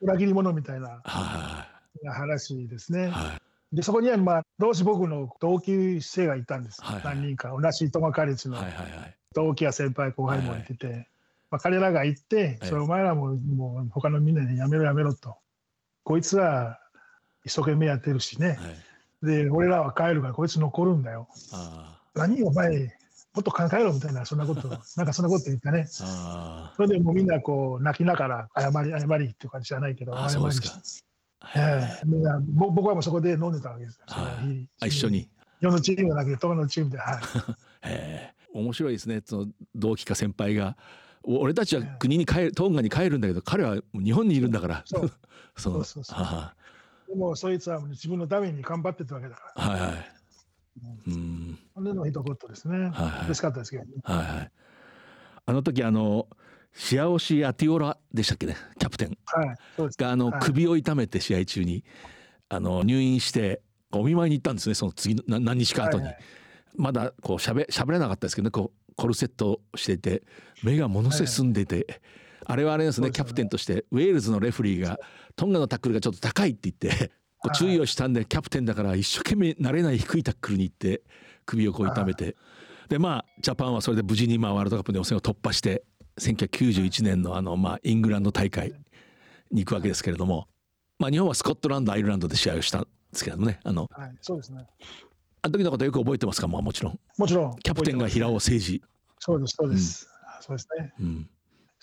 [0.00, 1.66] 裏切り者みたいなは
[2.12, 3.08] 話ですね。
[3.08, 6.80] いはいで、そこには、まあ、同志僕の同級生がいたんです。
[6.82, 7.50] はいはい何人か。
[7.60, 11.08] 同じトマカリチのはいはいはい同期や先輩、後輩もいてて、
[11.50, 15.36] まあ、彼らが行って、はいそれお前らも、もう他のみんなにやめろやめろと。
[16.04, 16.78] こいつは
[17.44, 18.50] 一生懸命やってるしね。
[18.50, 18.58] はい。
[19.22, 21.28] で、俺らは帰るから、こいつ残るんだよ。
[21.52, 22.96] あ何お前、
[23.34, 25.86] もっと考えろみたいな、そんなこと、 なんかそんなこと言ったね。
[25.86, 26.04] そ
[26.78, 30.80] れでもうみんなこう泣きながら謝り、謝りっていう感じじゃないけど、謝りそうですか。
[31.54, 34.06] ええみんなぼ僕はもうそこで飲んでたわけですよ。
[34.86, 35.08] 一緒。
[35.10, 35.28] に。
[35.60, 37.22] 世のチームじゃなくて、トマのチームで、はい。
[37.88, 39.22] へえ面白いですね。
[39.24, 40.76] その同期か先輩が。
[41.22, 44.82] お俺たちは国に帰るトンガに帰るんだけど彼は日本にいるんだから。
[44.86, 45.12] そう
[45.56, 46.54] そうそうそうは
[47.08, 49.64] でもそいつは自分のために頑張ってたわけだから。
[49.66, 50.12] いはいはい。
[51.06, 52.78] うんそれの一言ですね。
[52.78, 53.90] はいはい嬉しかったですけどね。
[54.04, 54.50] はいはい。
[55.46, 56.28] あの時あの
[56.74, 58.56] シアオシアティオラでしたっけね？
[58.78, 59.96] キャプテンはい、そうです。
[59.96, 61.84] があのはい首を痛めて試合中に
[62.48, 66.22] あの入院してお見舞いに行ったんですねその次のな何日か後に、はいはい
[66.78, 70.22] まだこうしゃべしゃべれなかったですけどねこうコルセットしていて
[70.62, 72.02] 目がものすごい澄んでて、
[72.48, 74.98] あれはあれですねキャプテンとしてウェールズのレフェリーが
[75.34, 81.02] トンガのタックルがちょっと高いって言ってこう注意をしたんでキャプテンだから一生懸命慣れない低いタックルに行って
[81.44, 82.36] 首をこう痛めて。
[82.88, 85.82] でまあジャパンはそれで無事にまあワールドカップの予選を突破して
[86.20, 88.72] 1991年のあのまあイングランド大会
[89.50, 90.46] に行くわけですけれども、
[91.00, 94.66] まあ、日本はスコットランドアイルランドで試合をしたんですけれどもねあのはい、そうですね。
[95.42, 96.46] あの時のことよく覚えてますか？
[96.46, 97.00] まあもちろん。
[97.18, 97.56] もちろん。
[97.56, 98.82] キャプテンが平尾誠二、
[99.18, 100.08] そうです、そうです。
[100.40, 100.92] そうですね。
[101.00, 101.28] うん、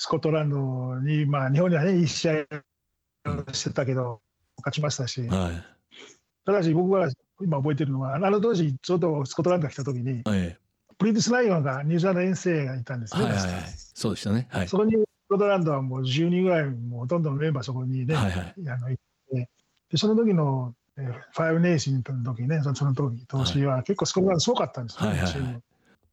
[0.03, 2.33] スコットランドに、まあ、日本にはね、いい試合
[3.25, 4.19] をしてたけど、
[4.57, 5.65] 勝ちましたし、はい。
[6.45, 10.57] ただし僕が今覚えてるのは、あの当時、ちょうどスコットランドが来た時に、え
[10.97, 13.21] ブリティッシュ・ライオンがニュージーランド遠征がいたんですね。
[13.21, 13.63] えはいはいはい。
[13.77, 14.49] そうでしたね。
[14.51, 14.67] はい。
[14.67, 14.97] そこにス
[15.29, 18.53] コットランドはもう10人ぐらい、もうほとんどのメンバーそこにね、はいはい。
[18.67, 19.49] あの行って。
[19.89, 25.63] でその時の、えーファイブネーションの時ね、その時、当時は結構スコットランドすごかったんですよ、はいはいはい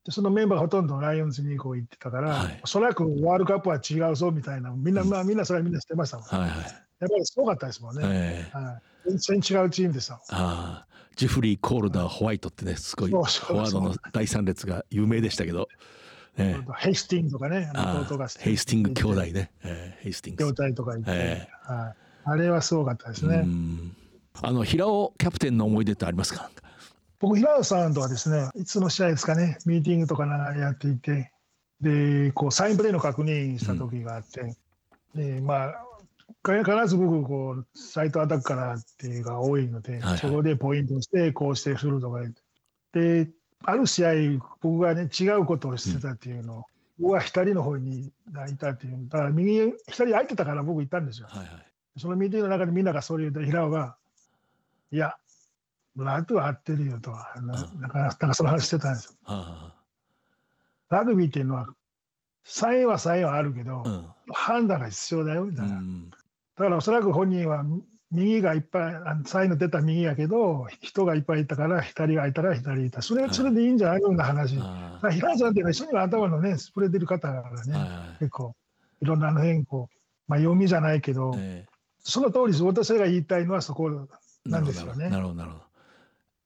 [0.05, 2.61] でそのメンバーがほとんどライオンズにこう行ってたから、はい。
[2.63, 5.09] おそらくワールドカップは違うぞみたいな、みんな、うん。
[5.09, 6.27] まあみんなそれはみんな知ってましたもん。
[6.27, 6.49] はいはい。
[6.51, 6.61] やっ
[7.01, 8.03] ぱりすごかったですもんね。
[8.05, 8.57] ええ。
[8.57, 10.23] はい、全然違うチームでしたもん。
[10.31, 10.87] ああ。
[11.17, 13.21] ジェフリー・コールダー・ホワイトってねすごいフォ
[13.55, 15.69] ワードの第三列が有名でしたけど、
[16.39, 16.73] ええ。
[16.79, 17.71] ヘイスティングとかね、
[18.39, 20.45] ヘイスティング兄弟ね、ええヘイスティング。
[20.45, 23.39] 兄ス弟とかいて、えはい、あれはすごかったですうね。
[23.39, 23.95] ん。
[24.41, 26.51] あの平尾キャプテンの思い出ってありますか？
[27.21, 31.31] 僕、平野さんとはですね、いつの試合ですかね、ミーティングとかなやっていて、
[31.81, 34.57] で、こう、サインプレーの確認した時があって、
[35.15, 35.87] で、まあ、
[36.45, 40.19] 必ず僕、こう、サイトアタックからっていうのが多いので、はいはい。
[40.19, 42.33] そこでポイントして、こうしてするとか言っ
[42.93, 43.31] て、で、
[43.65, 44.13] ある試合、
[44.63, 46.65] 僕がね、違うことをしてたっていうのを、
[46.99, 51.29] 僕は左の方にいたっていう、だから右、左空いてたから僕行ったんですよ。
[51.31, 51.49] はいはい。
[51.99, 53.97] そのミーティングの中でみんながそれ言うと、平尾が、
[54.91, 55.17] いや、
[55.97, 59.13] ライトは合ってるよとは、なかなんかその話してたんですよ。
[59.25, 59.75] は
[60.89, 61.69] ラグビーっていうのは、
[62.45, 65.79] サインはサインはあるけど、うん判断が必要だよみたいな。
[65.79, 67.65] うんだからおそらく本人は
[68.13, 73.03] 右がいっぱい、サインの出た右やけど、人がいっぱいいたから、左がいたら左いた。
[73.03, 74.57] それはいそれでいいんじゃないような話。
[74.57, 78.55] 平野さんっていうのは一緒に頭のね、スプレー出る方だからね、ーはいはい結構、
[79.01, 79.97] いろんなあの辺こう、
[80.29, 81.67] まあ、読みじゃないけど、え
[82.01, 82.65] その通り。
[82.65, 83.91] 私が言いたいのはそこ
[84.47, 85.70] えなんですよねなるほどなるほど。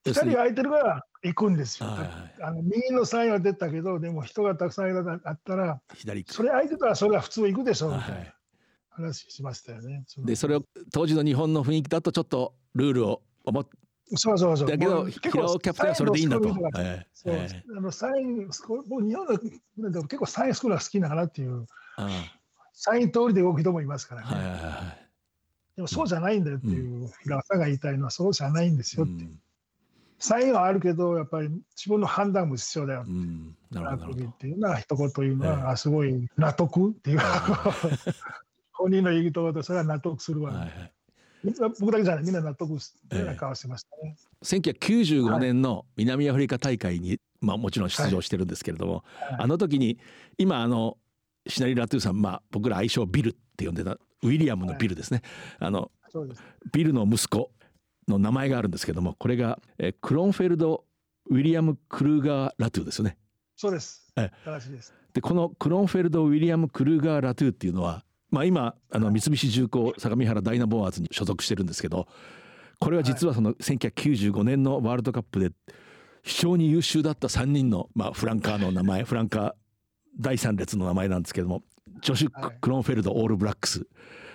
[0.06, 1.88] 二人が空いてるから行くんですよ。
[1.88, 8.34] あの右のサインは出たけど、でも人がたくさんあったら、左それ空いてたらそれは普通行くでしょみたいなはい
[8.90, 10.04] 話しましたよね。
[10.18, 13.66] でそれを当時の日本の雰囲気だとちょっとルールを思っ
[14.14, 14.68] そうそうそう。
[14.68, 16.48] だけどキャプテンはそれでいいんだと
[16.78, 19.26] ええそうええあのサイン日本
[19.78, 22.08] の結構サインスクールが好きなかなっていう、あ
[22.72, 24.28] サイン通りで動く人もいますからね。
[24.30, 25.10] あはいはいはいはい。
[25.76, 29.12] でもそうじゃないんだよっていう、平尾さんが言いたいのはそうじゃないんですよって。
[29.24, 29.40] うん
[30.18, 33.04] サインはあるけど、やっぱり自分の判断も必要だよ。
[33.06, 33.56] うん。
[33.70, 35.62] なるほラどっていうのは一言言うのは、ええ。
[35.72, 37.74] あすごい納得っていうか、
[38.72, 40.92] 本人の言うとことそれは納得するわ、はいはい。
[41.80, 44.16] 僕だけじゃないみんな納得するようええな顔してましたね。
[44.44, 49.40] 1995年の南アフリカ大会に、まあ、もちろん出場してるんですけれども、はい。
[49.40, 49.98] あの時に
[50.38, 50.96] 今あの
[51.46, 55.22] シナリ・ラトゥーさん、まあ、僕ら愛称ビルって呼んでたウィリアムのビルですね、
[55.58, 55.90] あの。
[56.72, 57.50] ビルの息子
[58.08, 60.84] の名前があるんですけどもこれがえークロンフェルド・
[61.30, 63.16] ウィリアム・クルーガー・ラトゥーですよね。
[63.56, 64.12] そうです。
[64.16, 64.94] え正しいです。
[65.14, 72.08] でこのクロンフェルド・ウィリアム・クルーガー・ラトゥーっていうのは、まあ、今あの三菱重工相模原ダイナボーアーズに所属してるんですけど
[72.80, 75.50] これは実はその1995年のワールドカップで
[76.24, 79.54] 非常に優秀だった3人の、まあ、フランカーの名前 フランカー
[80.18, 81.62] 第3列の名前なんですけども
[82.02, 83.86] ジョシュ・はいクロンフェルド・オールブラックス、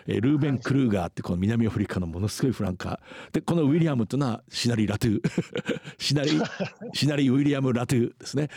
[0.08, 3.34] えールーベン・クルーガーってこの南アフリカのものすごいフランカー。
[3.34, 5.82] でこのウィリアムというのはシナリ・ラトゥー。
[5.98, 6.32] シナリ
[6.94, 8.50] シナリ・ウィリアム・ラトゥーですね。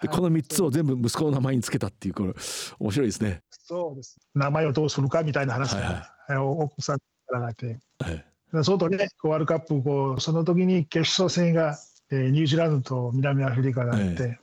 [0.00, 2.34] でこの3つを全部息子の名前につけたっていうこれ
[2.78, 3.42] 面白いですね。
[3.50, 4.18] そうです。
[4.34, 7.78] 名前をどうするかみたいな話はいが、え奥さんからなって。
[7.98, 8.24] はい。
[8.64, 11.78] そうとね、ワールドカップこう、その時に決勝戦が、
[12.10, 14.38] えーニュージーランドと南アフリカがあって、え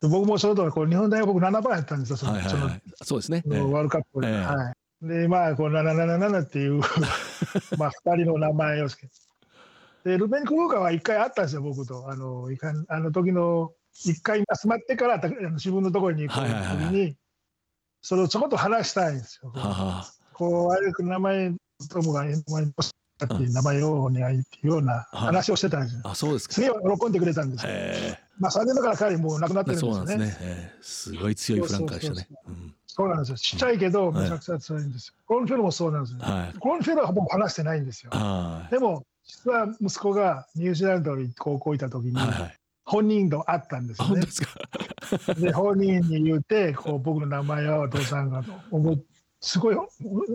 [0.00, 3.42] で僕もその時こう日本大学僕7番やったんですよ、そのはいはいはい、そうですね。
[3.44, 4.28] ワールドカップで。
[4.28, 4.34] ええ。
[4.44, 6.80] はいで、まあ、こう777っていう、
[7.78, 9.12] まあ、2人の名前をつけて。
[10.04, 12.10] で、ルベン・クルーカーは1回会ったんですよ、僕と。
[12.10, 13.72] あの、いかんあの時の、
[14.06, 17.16] 1回集まってから、たあの自分のところに行く時はいはいはいに、
[18.02, 19.50] それをちょこっと話したいんですよ。
[19.54, 21.54] ははこう、あれ、名前、
[21.90, 22.72] 友が、お前に
[23.24, 26.00] っていう名前をお願いっていうような話をしてたんですよ。
[26.04, 26.54] あ、そうですか。
[26.54, 27.72] すげえ喜んでくれたんですよ。
[27.72, 30.06] えまあ、3年だから彼もう亡くなってえるんですよね。
[30.06, 30.46] そうなんですね。
[30.46, 32.28] ええすごい強いフランカーでしたね。
[32.48, 33.36] うんそうなんですよ。
[33.36, 35.14] ちっちゃいけど、はいめちゃくちゃ強いんですよ。
[35.26, 36.18] コロンフェルもそうなんですよ。
[36.20, 36.58] はい。
[36.58, 38.10] コロンフェルは僕話してないんですよ。
[38.12, 42.12] はでも、実は息子がニュージーランドに高校行った時い。
[42.12, 42.18] に。
[42.84, 44.22] 本人と会ったんですよね
[45.38, 45.52] で。
[45.52, 49.04] 本人に言って、こう僕の名前をお父さんが、もう
[49.40, 49.76] すごい、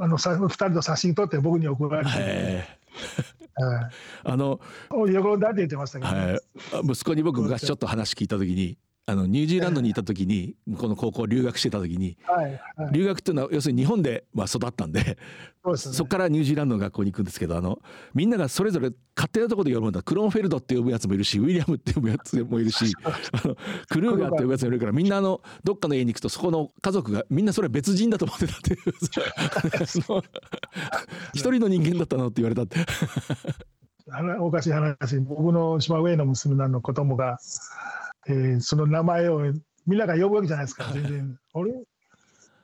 [0.02, 3.92] あの、さ二人の写真撮って僕に送られて、ええはい
[4.24, 6.40] あの、お喜んだって言ってましたけどね、
[6.72, 8.78] はい、息子に僕昔ちょっと話聞いた時に
[9.08, 12.46] あのニュージーランドにいた時に向こうの高校留学してた時にはい、
[12.76, 12.92] はい。
[12.92, 15.18] 留学っていうのは要するに日本でまあ育ったんで
[15.64, 17.80] そうですよねからニュージーランドの学校に行くんですけどあの
[18.16, 20.02] みんながそれぞれ勝手なところで呼ぶんだ。
[20.02, 23.56] クロンフェルドって呼ぶやつもいるしウィリアムって呼ぶやつもいるしあの
[23.90, 29.86] クルーガーって呼ぶやつもいるからみんなあのどっかの家に行くとそこの家族がみんなそれ別人だと思ってたっていう。
[29.86, 30.24] その
[31.34, 32.80] 一人の人間だったのって言われたって。
[34.40, 37.40] おかしい話、僕の一番上の娘の子供が、
[38.28, 39.54] えーその名前を
[39.86, 41.40] みんなが呼ぶわけじゃないですか、全然。
[41.54, 41.72] 俺、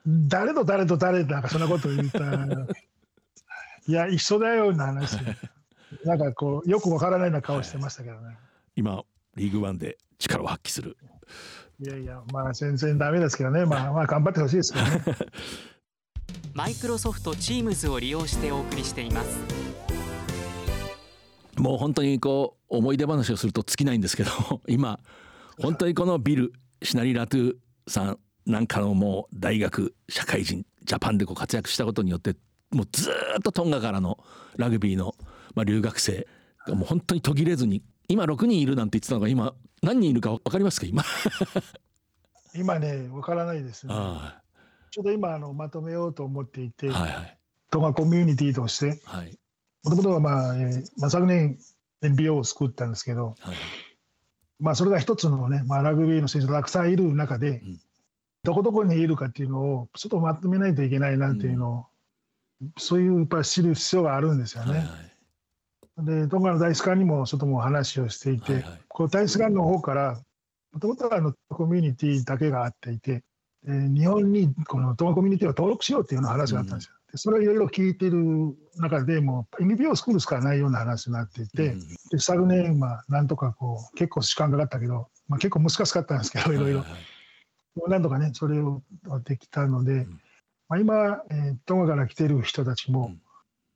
[0.06, 2.46] 誰と誰と誰なんかそんなこと言ったら、
[3.86, 5.16] いや、一緒だよな話。
[6.04, 8.36] なんかこう、よくわからないような顔してましたけどね。
[8.74, 9.04] 今
[9.36, 10.96] リーグワンで力を発揮する。
[11.80, 15.02] いやいや、まあ全然ダメですけどね、まあまあ頑張ってほしいですけどね。
[16.54, 19.38] マイクロソフト Teams を利用してお送りしています。
[21.56, 24.30] もう本当にこう思い出話をすると尽きないんですけど
[24.66, 24.98] 今
[25.60, 27.56] 本当にこのビルシナリ・ラトゥ
[27.88, 32.34] さんなんかのもう大学社会人ジャパンでこう活躍したことによって
[32.70, 34.18] もうずーっとトンガからの
[34.56, 35.14] ラグビーの、
[35.54, 36.26] まあ、留学生
[36.66, 40.86] がもう本当に途切れずに今6人いるなんて言ってたのが今何人いるか分かりますか？
[40.86, 41.04] 今。
[42.54, 43.94] 今ね、わからないですね。
[43.96, 44.42] あ
[44.90, 47.38] ちょうど今あのまとめようと思っていて、あはいはい。
[47.70, 49.38] トガコミュニティとして、はい。
[49.82, 51.58] もともとはまあ、えーまあ、昨年
[52.02, 53.56] NBO を作ったんですけど、はい
[54.62, 57.80] まあ、それが一つのね、まあ、ラグビーの選手がたくさんいる中で、うん
[58.44, 61.86] どこどこにいるかっていうのをちょっとまとめないといけないなっていうのを、
[62.76, 64.88] そういうやっぱり知る必要があるんですよはいね。
[65.98, 70.20] で、トンガの大使館にもちょっともう話をしていて、はいはいこう大使館の方から、
[70.72, 73.22] もともとはあのコミュニティだけがあっていて、
[73.64, 76.94] えー、日本にこのトマコミュニティを登録しようっていうような話があったんですよ。
[76.94, 81.74] でそれをいろいろ聞いてる中でもう NPO 作るしかないような話になっていて、
[82.10, 86.84] で昨年、まあ、なんとかこう結構時間かかったけど、まあ、結構難しかったんですけどいろいろ。
[87.88, 88.82] なんとかねそれを
[89.24, 90.06] できたので、
[90.68, 93.14] まあ、今、えー、トマから来てる人たちも、ま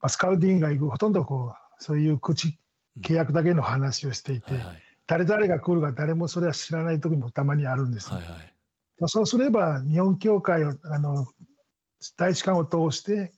[0.02, 2.58] あ、スカウティングが行くほとんどこうそういう口
[3.00, 4.54] 契約だけの話をしていて、
[5.06, 9.08] 誰々が来るか誰もそれは知らない時もたまにあるんです、はいはい。
[9.08, 11.26] そうすれば日本協会をあの
[12.16, 13.32] 大使館を通して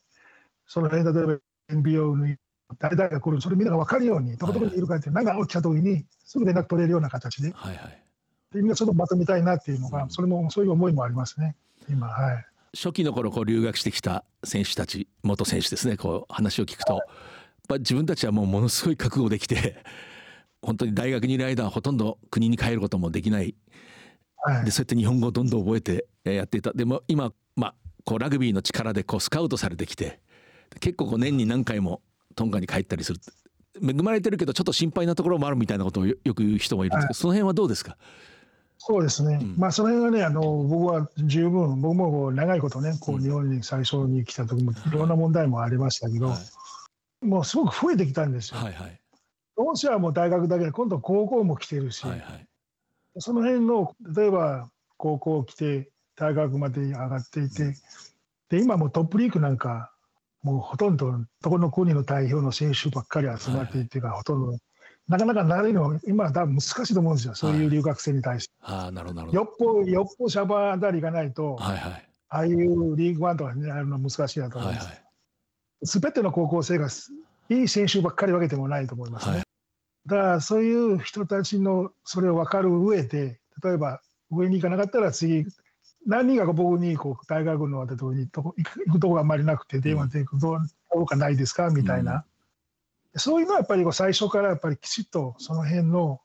[0.67, 1.39] その辺例えば
[1.71, 2.37] NPO に
[2.79, 8.03] 誰々が来るそれみんなが分かるようにどこどこにいるかって何が起きた時にすぐ連絡取れるような形で,、はいはい、
[8.53, 11.57] でみんなちょっとまとめたいなっていうのが、うん、それもそういう思いもありますね。
[11.89, 12.45] 今はい。
[12.77, 15.97] 初期の頃こう留学してきた選手たち元選手ですね。
[15.97, 19.83] こう話を聞くと、はい、自分たちはもうものすごい覚悟できて
[20.61, 23.55] 本当に大学にいる間はほとんど国に帰ることもできない、
[24.43, 26.73] はい、でそうやって日本語をどんどん覚えてやっていた。
[26.73, 27.75] でも今、まあ、
[28.09, 30.19] こうラグビーの力でこうスカウトされてきて
[30.81, 32.01] 結構こう年に何回も
[32.37, 33.21] トンガに帰ったりする。
[33.83, 37.99] 恵まれてるけどちょっと心配なところもあるみたいなことをよく言う人もいるんですけど、はい、その辺はどうですか？
[38.79, 46.39] そうですね、うん、まあその辺はねあの僕は十分僕も長いことねこう日本に最初に来た時もいろんな問題もありましたけど、は
[47.23, 48.61] い、もうすごく増えてきたんですよ。
[48.61, 48.99] はいはい。
[49.59, 52.47] ロシアはもう大学だけで今度高校も来てるし、はいはい、
[53.19, 57.75] その辺の例えば高校来て大学まで上がっていて
[58.49, 59.93] で今もトップリーグなんか
[60.43, 61.13] もうほとんど
[61.43, 64.59] どこの国の代表の選手ばっかり集まっていてが、はい、ほとんど
[65.09, 68.53] なかなかなれるの今は多分難しいと思うんですよ、そういう留学生に対して。
[68.61, 75.03] あなるほどよっぽよっぽシャバーダリがないと、はいはい、ああいうリーグワンとかになるの難しいなと思います。
[75.85, 76.89] す、べ、ての高校生が
[77.49, 79.37] いい選手ばっかり分けてもないと思いますね。
[79.37, 79.45] はい、
[80.07, 85.47] だからそういう人たちのそれを分かる上で例えば上に行かなかったら次
[86.07, 90.59] 何人か僕にこう大学のとこに行くとこがあんまりなくて電話で行くど
[90.95, 91.71] うかないですか？
[91.71, 92.25] みたいな、
[93.15, 96.21] うん、そういうのはやっぱり最初からやっぱりきちっとその辺の、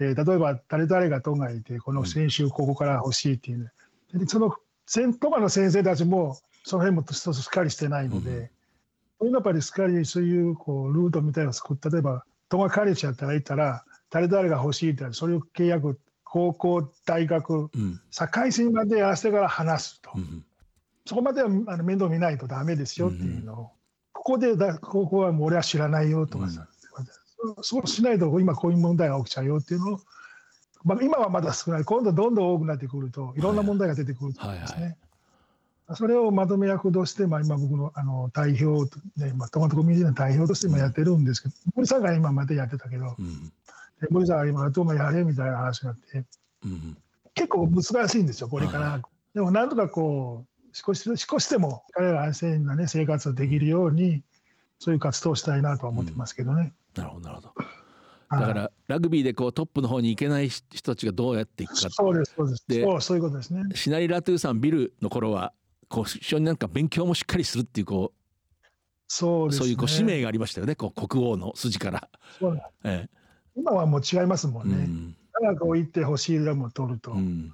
[0.00, 3.70] えー、例えば誰々が都外でこの選手ここから欲しいっていう、
[4.14, 4.56] うん、でその
[4.86, 15.98] 都外の先生たちもその辺もしっかりしてないので、うん、そういうのやっぱりしっかりそういうこうルートみたいなのを作って例えば都外カレッジやったら行ったら誰々が欲しいってそれを契約
[16.32, 20.42] 高校大学、うん、境線までやらせてから話すと、うん、
[21.04, 23.66] そこまではあの面倒見ないとダメですよっていうのを、うん、
[24.14, 26.66] ここでだ高校はもう俺は知らないよとかさ、
[27.60, 30.00] そうしないと今こういう問題が起きちゃうよっていうのを、
[30.84, 31.84] まあ、今はまだ少ない。
[31.84, 34.80] 今度どんどん多くなってくるといろんな問題が出てくると思うんですね。
[34.80, 34.96] はいはい。
[35.88, 43.14] はい、それをまとめ役として、まあ、今僕のあの代表、ねまあ、トマトコミュニティの代表として今やってるんですけど森さんが今までやってたけど、
[44.02, 45.22] で森さんが今どうもやれ？
[45.22, 46.24] みたいな話になって、
[46.64, 46.96] うん、
[47.34, 49.00] 結構難しいんですよこれから。
[49.32, 54.22] でもなんとかこう少し少しでも彼ら安全な、ね、生活ができるように
[54.78, 56.72] そういう活動をしたいなとは思ってますけどね。
[56.96, 57.54] なるほどなるほど。
[58.30, 62.64] だからラグビーでこうトップの方に行けない人たちがどうやっていくかそうですそうです。
[62.66, 63.62] でそうそういうことですね。
[63.74, 65.52] シナリラトゥーさんビルの頃は
[65.88, 68.64] こう非常になんか勉強もしっかりするっていうこう
[69.06, 72.08] そうです、ね、そういうこう使命がありましたよねこう国王の筋から。
[72.38, 73.10] そう、ええ、
[73.56, 74.76] 今はもう違いますもんね。
[74.76, 77.12] うん、長く行ってほしいラムを取ると。
[77.12, 77.48] うん、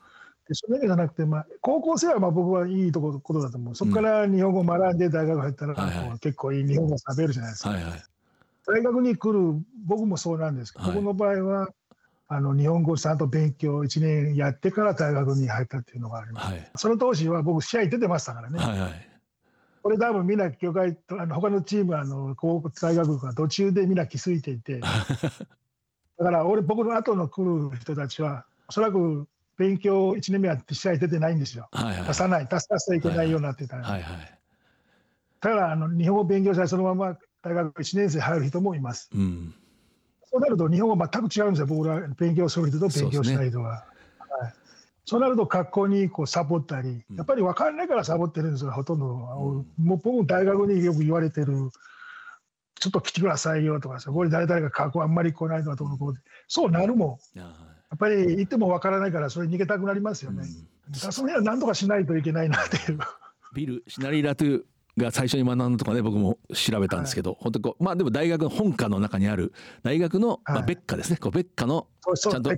[0.48, 3.74] でそれだけじゃなくて、まあ、高校生はまあ僕はいいところだと思う。
[3.74, 7.70] そこから日本語を学んで大学入ったら、はいはい、結構いい日本語を喋るじゃないですか。
[7.70, 8.02] はいはい、
[8.66, 11.68] 大学に来る僕もそうなんですけど、はい、僕の場合は
[12.28, 16.52] あの日本語をちゃんと勉強1年やってから大学に入ったっていうのがあります。
[16.52, 18.58] はい、その当時は僕試合出てましたからね。
[18.58, 19.08] はいはい
[19.88, 24.80] これ多分みんな協会あの他のチームあの大学が途中でみんな気づいていて
[26.18, 31.68] だから俺、僕の後の来る人たちは、おそらく勉強1年目は試合出てないんですよ。
[31.72, 33.82] はいはい、出さない、出さなきゃいけないようになってたら。
[33.82, 34.38] はいはい、
[35.40, 39.10] だからあの日本語を勉強したらそのまま大学1年生入る人もいます。
[39.14, 39.54] うん、
[40.24, 43.68] そうなると日本語全く違うんですよ、僕ら勉強する人と勉強しない人は。
[43.70, 44.54] はい、
[45.04, 49.06] そうなると学校にこうサボったり、やっぱり分かんないからサボってるんですよ、ほとんど。
[49.06, 51.70] うん、もう僕も大学によく言われてる
[52.78, 57.38] ちょっと来てくださいよとかさ、これ誰々が過去あんまり来ないとかとこで、そうなるもん。
[57.38, 57.44] や
[57.94, 60.44] っぱり行ってもわからないから、それ逃げたくなりますよね。
[60.88, 62.98] うん、その辺は何とかしないといけないなっていう。
[63.54, 64.62] ビル・シナリラトゥ
[64.98, 72.50] が最初に学んだとかね僕も調べたんですけど、はい、本当こうまあでも大学の本科の中にある大学の、まあ、別科ですね、こう別科のちゃんと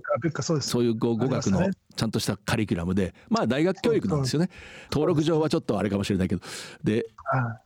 [0.60, 4.48] そういう語学のちゃんとしたカリキュラムでまあ大学教育なんですよね。
[4.90, 6.42] 登録上はちょっとあれかもしれないけど。
[6.82, 7.06] で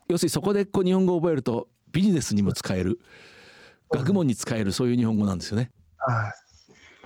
[0.09, 3.01] 要するにそこでこう日本語を覚えるとビジネスにも使える。
[3.91, 5.71] 学問に使えるそういう日本語なんですよね。
[5.99, 6.33] はい。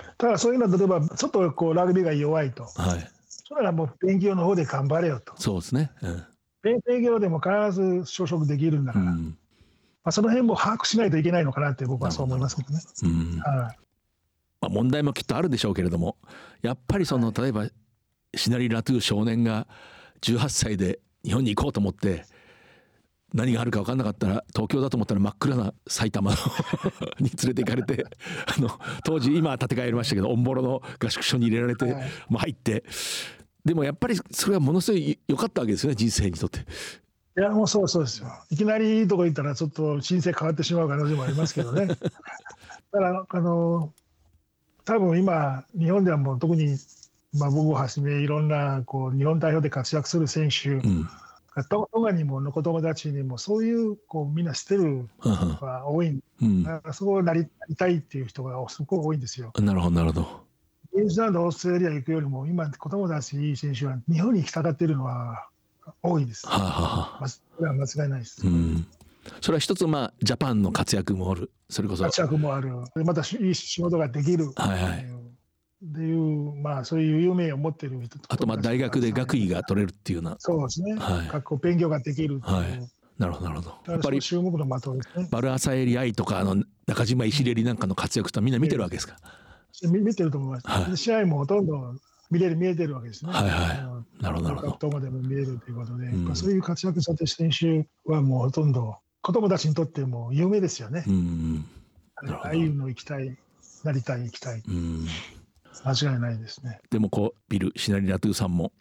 [0.02, 5.34] だからそういうのは例えばちょっとこうラグビーが弱いと、はい、それはもう勉強の方で頑張れよと。
[5.36, 5.92] そうですね。
[6.02, 6.24] うん。
[6.62, 9.38] 勉勉強でも必ず就職できるんだから、まうん。
[10.04, 12.80] あ、その辺も把握しないといけないのかなって僕はそう思いますけどね。
[13.02, 13.38] うん。
[13.40, 13.78] はい。
[14.60, 16.16] まあ、問題もきっとあるでしょうけれども
[16.62, 17.68] やっぱりその例えば
[18.34, 19.68] シナリ・ラトゥー少年が
[20.22, 22.24] 18歳で日本に行こうと思って
[23.34, 26.32] 何があるか分かんなかったら東京だと思ったら真っ暗な埼玉
[27.20, 28.06] に連れて行かれて
[28.46, 28.70] あの
[29.04, 31.94] 当時今は建て替えましたけどオンボロの合宿所に入れられて、はい
[32.28, 32.84] もう入って
[33.64, 36.60] でもやっぱりそれはものすごい良かったわけですよね人生にとって。
[36.60, 38.28] いやもうそうそうですよ。
[38.50, 41.86] いきなりいいとこ行ったらちょっと人生変わってしまう可能性もありますけどね。
[41.86, 43.92] だからあの
[44.84, 46.78] 多分今日本ではもう特に、
[47.34, 51.10] まあ、僕をはじめいろんなこう日本代表で活躍する選手うんが
[51.64, 55.30] トトガにもの子供たちにもそういうこうみんな知ってる人
[55.64, 57.46] が多いんうんだからそこをなり
[57.76, 59.52] たいっていう人がすごく多いんですよ。
[59.60, 60.48] なるほどなるほど。
[60.94, 65.48] ニュージーランド、オーストラリア行くよりも、今、子供たち、いい選手は日本に行きたがっているのは
[66.02, 66.46] 多いです。
[66.46, 68.46] はあ、はあはあまずこれは間違いないです。
[68.46, 68.86] うん、
[69.40, 74.50] それは一つまあジャパンの活躍もあるそれこそ活躍もある、でまたしいい仕事ができる。
[74.56, 75.06] はいはい
[75.84, 80.36] っていう、まあ、そういう夢を持っている人あとまあ大学で学位が取れるっていうような。
[80.38, 81.28] そうですね、はい。
[81.28, 82.88] 学校勉強ができるはい。
[83.18, 83.92] なるほどなるほど。
[83.92, 85.28] やっぱり注目の的ですね。
[85.30, 89.16] バルアサエリアイとかあの中島石レリなんかの活躍とみんな見てるわけですか、
[89.82, 90.90] 見見てると思います、はい。
[90.90, 91.94] で試合もほとんど
[92.30, 93.32] 見れる見えてるわけですね。
[93.32, 94.22] はいはい。
[94.22, 94.68] なるほどなるほど。
[94.72, 96.24] 学校までも見えるということで、うん。
[96.24, 101.04] まあそういう活躍されてる選手はもうほとんど子供たちにとっても有名ですよね。
[101.06, 101.64] うん。
[102.16, 103.36] ああいうの行きたい、
[103.84, 105.06] なりたい、行きたい、うん
[105.84, 106.80] 間違いないですね。
[106.90, 108.72] でもこうビルシナリラトゥさんも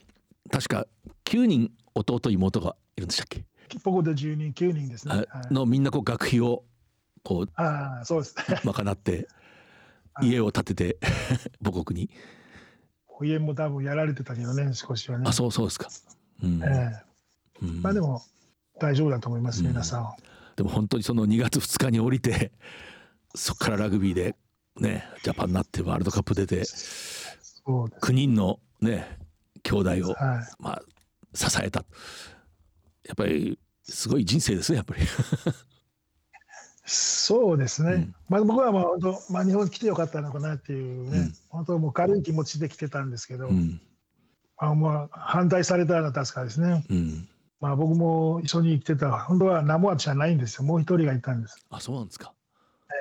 [0.52, 0.86] 確か
[1.26, 3.46] 9人弟妹がいるんでしたっけ、
[3.84, 5.14] 僕で10人、9人ですね。
[5.30, 6.64] あはいのみんなこう学費を
[7.24, 8.62] こうああ、そうですね。
[8.64, 9.28] 賄って
[10.14, 10.98] はい家を建てて
[11.64, 12.10] 母国に
[13.22, 15.26] 家も多分やられてたけどね、少しはね。
[15.28, 15.90] あそうそうですか、
[16.44, 17.08] うんええ
[17.64, 18.22] うんまあでも
[18.80, 20.14] 大丈夫だと思います、うん皆さん。
[20.56, 22.52] でも本当にその2月2日に降りて
[23.36, 24.36] そこからラグビーで
[24.80, 28.02] ねジャパンになってワールドカップ出てそうです。
[28.02, 29.18] 9人のね
[29.64, 30.46] 兄弟をはい。
[30.60, 30.82] まあ
[31.34, 31.86] 支えた
[33.06, 35.02] やっぱりすごい人生ですねやっぱり
[36.90, 37.92] そうですね。
[37.92, 43.82] うんまあ僕はまあ本当、まあ日本来てよかったのかなっていうね、うん本当もう軽い気持ちで来てたんですけど、うん
[44.58, 46.86] あまあ反対されたら確かですね。
[46.90, 47.28] うん
[47.60, 50.64] まあ僕も一緒に来てた、本当はナモアじゃないんですよ。
[50.64, 51.58] もう一人がいたんです。
[51.70, 52.34] あそうなんですか、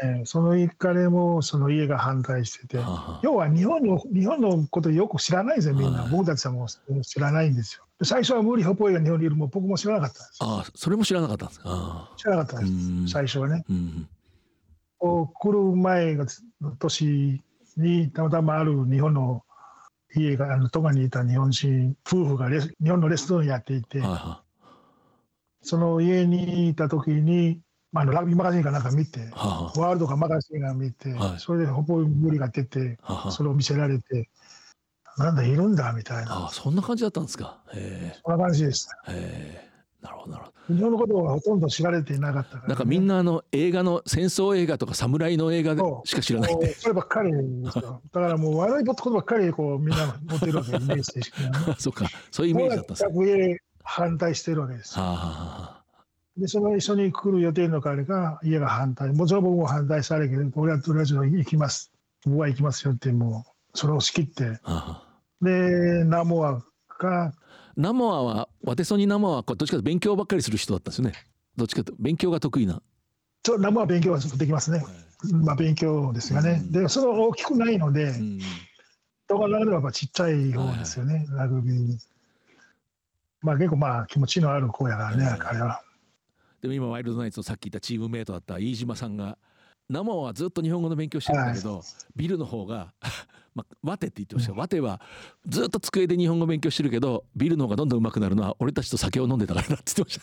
[0.02, 2.78] ええその彼もその家が反対してて、
[3.22, 6.02] 要は日本の日本のことよく知らないんですよ、みんな。
[6.02, 7.84] はい僕たちはもう知らないんですよ。
[7.98, 10.38] で最初は無理ホポイが日本にいるもう僕も知らなかったんです。
[10.40, 11.68] あそれも知らなかったんですか？
[11.70, 13.64] あ知らなかったんです、うん最初はね。
[13.68, 14.08] うん
[14.98, 16.26] 来る前の
[16.78, 17.42] 年
[17.76, 19.44] にたまたまある日本の
[20.14, 24.42] 家があのトガにいた日本人夫婦がレス日本のレストランやっていて、はいは
[25.62, 27.60] その家にいた時に、
[27.96, 31.40] まあ、ラグビーマガジンかなんか見ていはあはワールドかマガジンが見て、はい。
[31.40, 33.30] それでホポイ無理が出てあはあ。
[33.30, 34.28] それを見せられて
[35.16, 36.46] なんだいるんだみたいな。
[36.46, 37.62] あそんな感じだったんですか。
[37.72, 38.98] へそんな感じでした。
[39.08, 39.14] えへ
[39.62, 39.70] え。
[40.02, 46.54] なるほどなるほ日本のことはほとんど知られていなかったから、どなんかみんなあの映画の戦争映画とか侍の映画でしか知らない。
[46.54, 46.66] もう。
[46.66, 47.38] そればっかりで
[47.70, 48.02] すよ。
[48.12, 51.50] だからもう悪いことばっかりこうみんな持ってるわけ、イメージでしかね。
[51.54, 52.04] あ そうか。
[52.30, 54.98] そういうイメージだったんです反対してるわけです。
[54.98, 55.75] はあはあは
[56.36, 59.12] で、その一緒に来る予定の彼が家が反対。
[59.12, 61.92] もちろん僕も反対されるけど、俺はとりあえず行きます。
[62.24, 64.60] 僕は行きますよって、もう、それを仕切って。
[65.40, 66.62] で、ナモア
[66.98, 67.32] が、
[67.76, 71.12] ナモアはワテソニナモアはどっちかと勉強ばっかりする人だったんですよね
[71.56, 72.80] どっちかと勉強が得意な
[73.42, 74.82] ちょナモア勉強はできますね。
[75.32, 76.62] まあ、勉強ですがね。
[76.64, 78.38] うんで、その大きくないので、うん
[79.28, 81.98] 動画の中ではやっぱちっちゃい方ですよね、ラグビー。
[83.42, 85.82] まあ結構まあ気持ちのある子やからね、はい彼は。
[86.60, 89.38] でも今ワイルドナイツのさっき言ったチームメイトだった飯島さんが
[89.88, 91.80] ナモアはずっと日本語の勉強してるんだけど、
[92.16, 92.92] ビルの方が
[93.54, 95.00] まあ、ワテって言ってましたよ、ワテは
[95.46, 100.18] ずっと机で日本語勉強してるけどビルの方がどんどん上手くなるのは俺たちと酒を飲んでたからなって言って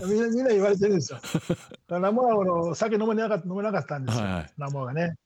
[0.00, 1.20] まし みんなみんな言われてるんですよ。
[1.20, 4.52] だからナモアの酒飲めなかった飲めなかったんですよ、はいはい。
[4.56, 5.16] ナモアがね。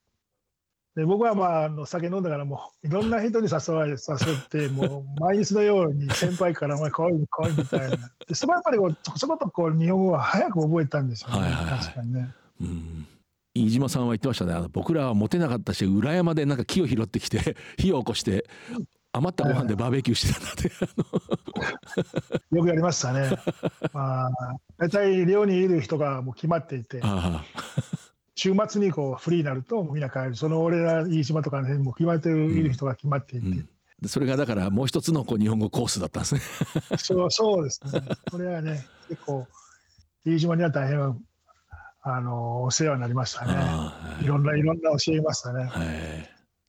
[0.97, 7.97] で僕はまああの酒飲んだからもういろんな人に誘われ誘ってもう毎日のように先輩から「お前来い来い」みたいな。
[8.27, 11.81] でそこはやっぱりこうそことこう日本語は早く覚えたんですよね、はいはいはい。
[11.81, 12.35] 確かにね。
[12.59, 13.07] たうん。
[13.55, 14.55] 飯島さんは言ってましたね。
[14.55, 18.47] あの僕らはモテなかったし裏山でなんか木を拾ってきて 火を起こして
[19.13, 20.55] 余ったご飯でバーベキューしてたんだっ
[22.51, 23.31] て、よくやりましたね。
[23.95, 24.31] まあ、
[24.77, 27.43] 大体寮にいる人がもう決まっていて、あ
[28.37, 30.37] 週末にこうフリーになるとみんな帰る。
[30.37, 33.69] その俺ら飯島とかねもう決まっている人が決まっていて、うん。
[34.03, 36.41] うん、それがだからもう一つのこう日本語コースだったんですね。
[36.99, 38.03] そうそうですね。
[38.31, 39.47] これはね結構
[40.25, 41.19] 飯島には大変
[42.03, 45.87] あのお世話になりましたね、はい、いろんないろんな教えましたね、はい。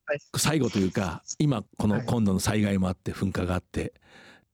[0.05, 3.93] はい、最後というか今この今度の災害もあって噴火があって、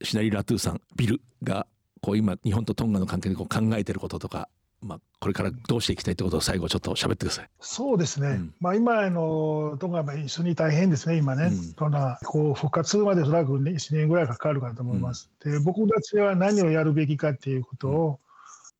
[0.02, 1.66] シナリー・ラトゥーさんビルが
[2.02, 4.48] こう今日本とトンガの関係でこう考えてることとか
[4.84, 7.48] まあ、これからどうしていきたいってことを最後ちょっと喋ってください。
[7.58, 8.28] そうですね。
[8.28, 11.46] うん、まあ今のトンガは一緒に大変ですね今ね。
[11.46, 15.30] うん、トンガこう復活までおそらく1年ぐらいかかるかと思います。
[15.42, 18.20] うん、で僕たちは何をやるべきかっていうことを、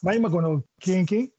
[0.03, 1.31] まあ今この献金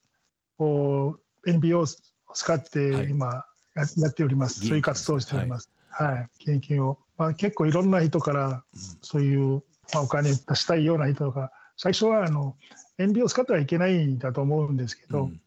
[0.58, 1.14] を
[1.46, 1.86] NPO を
[2.34, 3.44] 使って今
[3.76, 4.60] やっております。
[4.60, 5.70] はい、そういう活動をしております。
[5.88, 8.64] はい、はい、献金を、まあ結構いろんな人から
[9.02, 9.62] そういう、
[9.94, 12.56] まあ、お金出したいような人とか最初はあの
[12.98, 15.40] 遠慮を使ってはいけないんだと思うんですけど、うん、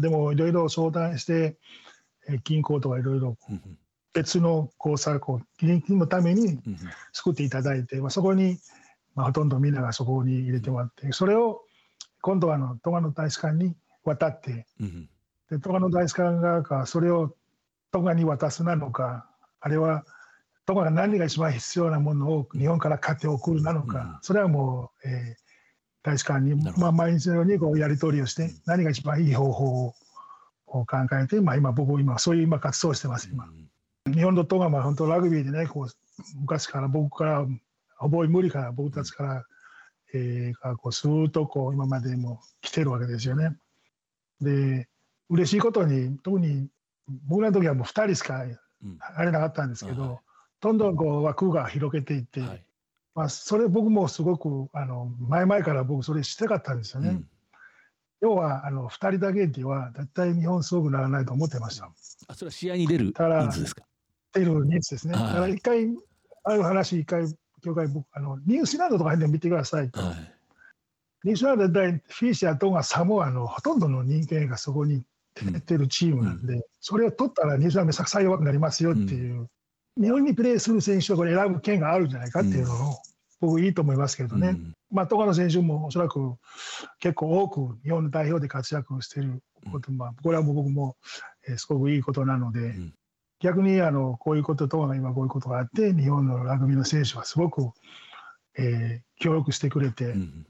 [0.00, 1.56] でもいろいろ相談して
[2.44, 3.36] 銀行とかいろいろ
[4.12, 6.60] 別の口座を現金のために
[7.12, 8.58] 作っていただいて、まあ、そこに、
[9.14, 11.62] まあ、ほとんどみんながそこに入れてもらってそれを
[12.20, 13.74] 今度はあのトガの大使館に
[14.04, 14.66] 渡って、
[15.50, 17.34] でトガの大使館側がそれを
[17.92, 19.26] トガに渡すなのか
[19.60, 20.04] あれは
[20.66, 25.43] トガが何が一番必要なものを日本から買って送るなのか、それはもう、えー、
[26.04, 29.86] 大使館に、まあ、毎日のようにこうやり取りをして、何が一番いい方法
[30.66, 30.86] を考
[31.20, 33.48] えて、まあ、今、僕、今、そういう今活動をしてます、今。
[34.12, 35.88] 日本のトガは本当、ラグビーでね、こう
[36.38, 37.46] 昔から僕から、
[37.98, 39.44] 覚え無理から僕たちから、
[40.12, 43.56] えー、こうスーッとこう今までも来てるわけですよね。
[44.42, 44.88] で、
[45.30, 46.68] 嬉しいことに、特に
[47.26, 48.58] 僕らの時はもう2人しか入
[49.24, 50.20] れなかったんですけど、
[50.60, 52.64] どんどんこう枠が広げていって、はい
[53.14, 57.10] まあ、それ僕もすごくあの前々から僕それしたかったんですよね。
[57.10, 57.28] うん、
[58.20, 61.90] 要はあの2人だけでは絶対日本すごくならないと思ってました。
[62.26, 63.84] あそれは試合に出る人数ですか？
[64.32, 65.14] 出る人数ですね。
[65.14, 65.94] だから一回
[66.42, 70.00] ある話一回協会僕あのニュースランドとかで見てくださいと。
[70.00, 70.16] はい、
[71.22, 75.04] ニュースランドでフィッシャーとがサモアのほとんどの人間がそこに
[75.36, 79.48] 出てるチームなんで、うん、それを取ったらニュースランドめちゃくちゃ弱くなりますよっていう
[80.00, 82.96] 日本にプレーする選手をこれ選ぶ権があるんじゃないかっていうのを、
[83.40, 86.36] 僕いいと思いますけどね、うん、まあ、戸川選手もおそらく
[86.98, 90.96] 結構多く日本の代表で活躍していること、まあ、これはもう僕も、
[91.48, 92.94] えー、すごくいいことなので、うん、
[93.40, 97.70] 逆にあのこういうこととが今こういうことがあって日本のラグビーの選手はすごく、
[98.58, 100.46] えー、協力してくれて、うん、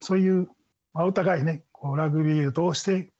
[0.00, 0.48] そういう、
[0.92, 3.11] まあ、お互いねこうラグビーを通して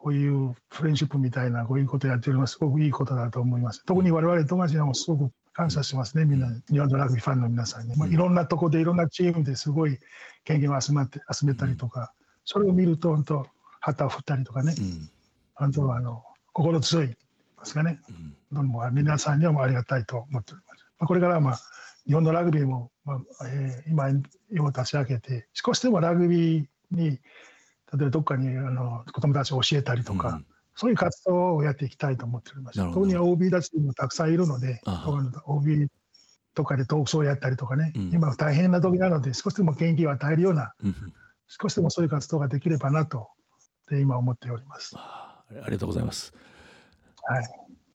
[0.00, 3.84] こういうフレンシップみたいなこういうことをやってるのはすごくいいことだと思います。
[3.84, 7.96] 特に我々友達もすごく感謝しますね、みんな、日本のラグビーファンの皆さんに。
[7.96, 9.98] まあ、いろんなとこでいろんなチームですごい
[10.44, 12.12] 権限を集まって集めたりとか、
[12.44, 13.46] それを見ると本当
[13.80, 14.74] 旗を振ったりとかね、
[15.54, 16.22] 本当あの
[16.52, 17.16] 心強いで
[17.64, 17.98] すかね、
[18.52, 20.84] どうも皆さんにはもありがたいと思っております。
[21.00, 21.60] まあ、これからまあ
[22.06, 24.08] 日本のラグビーも、まあえー、今、
[24.50, 27.18] 世を立ち上げて、少しでもラグビーに
[27.92, 32.78] 例えばどっかにあの子どもたちを教えたりとか、うん、そういう活動をやっていきたいと思っております。
[32.78, 34.80] 特に OB たちもたくさんいるので、
[35.46, 35.88] OB
[36.54, 40.94] とかでトークショーをやったりとかね、うん、今大変な時なので、少しでも元気を与えるような、うん、
[41.46, 43.28] 少しでもそういう活動ができればなと、
[43.88, 44.94] で今思っております。
[44.96, 46.34] ありがとうございます。
[47.22, 47.44] はい、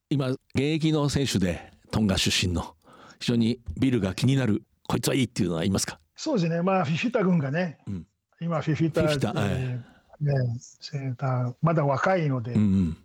[0.10, 2.76] 今、現役の選手で、トンガ出身の、
[3.20, 6.00] 非常にビルが気になる、こいつはいいっていうのはいますか？
[6.16, 8.08] そうですね、まあ、フィフィタ軍がね、うん
[8.44, 12.98] 今フィフィタフィフィタ、えーね、セーターまだ若いので、うんうん、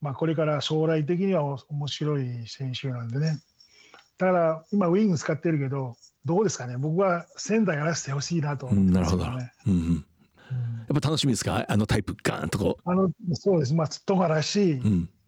[0.00, 3.40] まあ、これから将来的には面白い選手なんでね。
[4.18, 6.76] だから今ウィング使ってるけどどうですかね。
[6.76, 9.72] 僕は仙台やらせてほしいなと思って、ね、なるほど、うん。
[9.72, 10.02] うん、や
[10.96, 11.64] っぱ楽しみですか？
[11.68, 12.90] あのタイプガーンとこう。
[12.90, 13.74] あのそうです。
[13.74, 14.82] まあ戸原らしい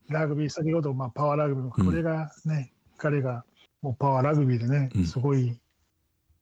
[0.08, 3.44] ラグビー、先ほどまあパワーラグビーこれがね、彼が
[3.80, 5.58] もうパワーラグビーでねすごい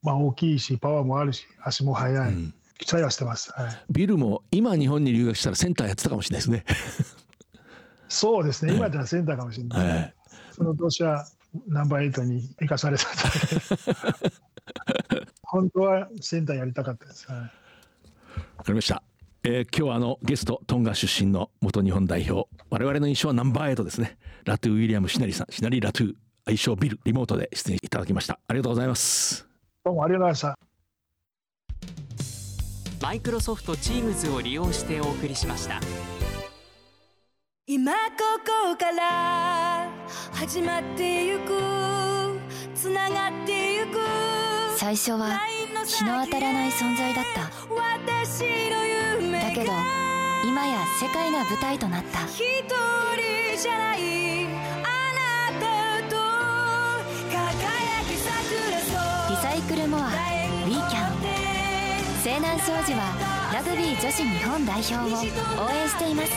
[0.02, 6.64] まあ、大きいしパワーもあるし足も速い、うん、期待はしてます、はい、ビルも今日本に留学したらセンターやってたかもしれないですね。
[8.08, 8.74] そうですね。
[8.74, 10.14] 今ではセンターかもしれない、はい、
[10.50, 11.26] その年は
[11.68, 13.04] ナンバーエイトに生かされた
[15.44, 17.52] 本当はセンターやりたかったです、はい、分か
[18.68, 19.02] りました。
[19.42, 22.48] えー、今日はあのゲストトンガ出身の元日本代表。
[22.68, 24.18] 我々の印象はナンバーエイトですね。
[24.44, 28.38] ラトゥ・ウィリアム・シナリさんシナリ・ラトゥ愛称ビルリモートで出演いただきました。
[28.48, 29.49] ありがとうございます
[29.82, 30.58] どうもありがとうございまし
[33.00, 33.06] た。
[33.06, 35.80] マイクロソフト Teams を利用してお送りしました。
[37.66, 37.98] 今こ
[38.68, 39.88] こから
[40.34, 41.58] 始まってゆく
[42.74, 44.00] つながってゆく
[44.76, 45.38] 最初は
[45.86, 47.40] 日の当たらない存在だった。
[47.44, 47.48] だ
[49.54, 49.72] けど
[50.46, 52.26] 今や世界が舞台となった。
[52.26, 54.48] 一人じゃないあ
[55.48, 56.16] なたと
[57.30, 58.78] 輝き桜
[59.70, 61.12] クルモアウィーキャン。
[62.24, 64.98] 西南商事はラグビー女子日本代表を
[65.64, 66.32] 応援しています。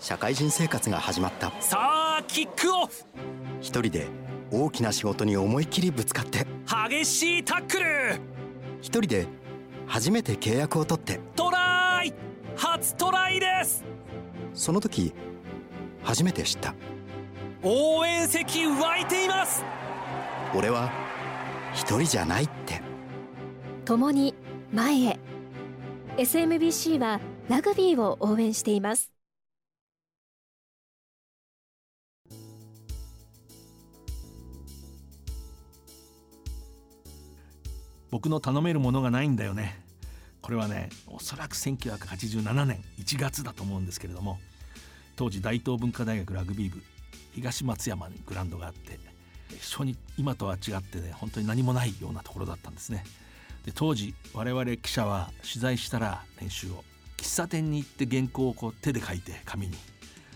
[0.00, 1.52] 社会人生活が始まった。
[1.60, 1.78] さ
[2.18, 3.04] あキックオフ。
[3.60, 4.08] 一人で
[4.50, 6.44] 大きな仕事に思い切りぶつかって。
[6.90, 8.16] 激しいタックル。
[8.80, 9.28] 一人で
[9.86, 11.20] 初めて契約を取って。
[11.36, 12.12] トライ。
[12.56, 13.84] 初トライです。
[14.54, 15.14] その時
[16.02, 16.74] 初めて知った。
[17.62, 19.64] 応援席湧いています。
[20.52, 20.90] 俺は
[21.78, 22.82] 一人じゃないって。
[23.84, 24.34] 共に
[24.72, 25.20] 前へ。
[26.16, 29.12] SMBC はラグビーを応援しています。
[38.10, 39.80] 僕の頼めるものがないんだよね。
[40.42, 44.40] これはねおそらく1987年1月だと思うんですけれども
[45.14, 46.82] 当時大東文化大学ラグビー部
[47.34, 48.98] 東松山にグラウンドがあって
[49.60, 53.04] 初に今とは違ってね本当に何もないようなところだったんですね。
[53.64, 56.84] で当時我々記者は取材したら練習を
[57.16, 59.76] 喫茶店に行って原稿をこう手で書いて紙に。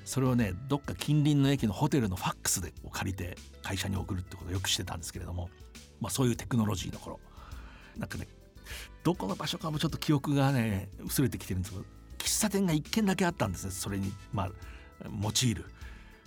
[0.04, 5.48] それをねどっか近隣の駅のホテルのファックスで借りて会社に送るってことをよくしてたんですけれども、
[6.00, 7.20] まあ、そういうテクノロジーの頃。
[7.96, 8.26] なんかね
[9.04, 11.84] どこの場所かもちょっと記憶がね薄れてきてるんですけど
[12.18, 13.70] 喫茶店が1軒だけあったんですね。
[13.70, 14.50] それにまあ
[15.04, 15.64] 用いる。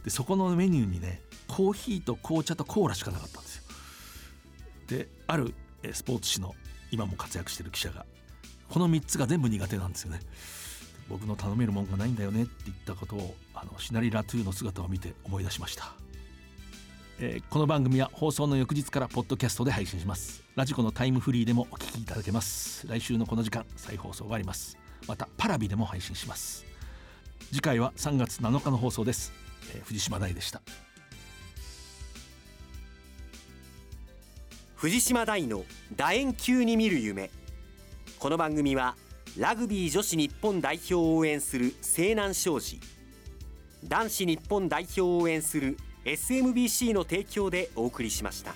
[0.05, 3.63] でそこのメニューにねコーヒーと紅茶とコーラしかなかったんですよ。
[4.87, 5.53] である
[5.91, 6.55] スポーツ紙の
[6.91, 8.05] 今も活躍してる記者が
[8.69, 10.19] この3つが全部苦手なんですよね。
[11.09, 15.93] 僕の頼めるもんがないんだよねって言ったことをあのシナリラトゥーの姿を見て思い出しました。
[17.19, 20.43] えー、この番組は放送の翌日からポッドキャストで配信します。
[20.55, 22.87] ラジコのタイムフリーでもお聞きいただけます。
[22.87, 24.77] 来週のこの時間再放送があります。
[25.07, 26.65] またパラビでも配信します。
[27.51, 29.31] 次回は3月7日の放送です、
[29.73, 30.61] えー、藤島大でした
[34.75, 35.63] 藤島大の
[35.95, 37.31] 楕円球に見る夢
[38.19, 38.95] この番組は
[39.37, 42.79] ラグビー女子日本代表を応援する西南商事
[43.83, 48.53] 男子日本代表を応援する SMBC の提供でお送りしました。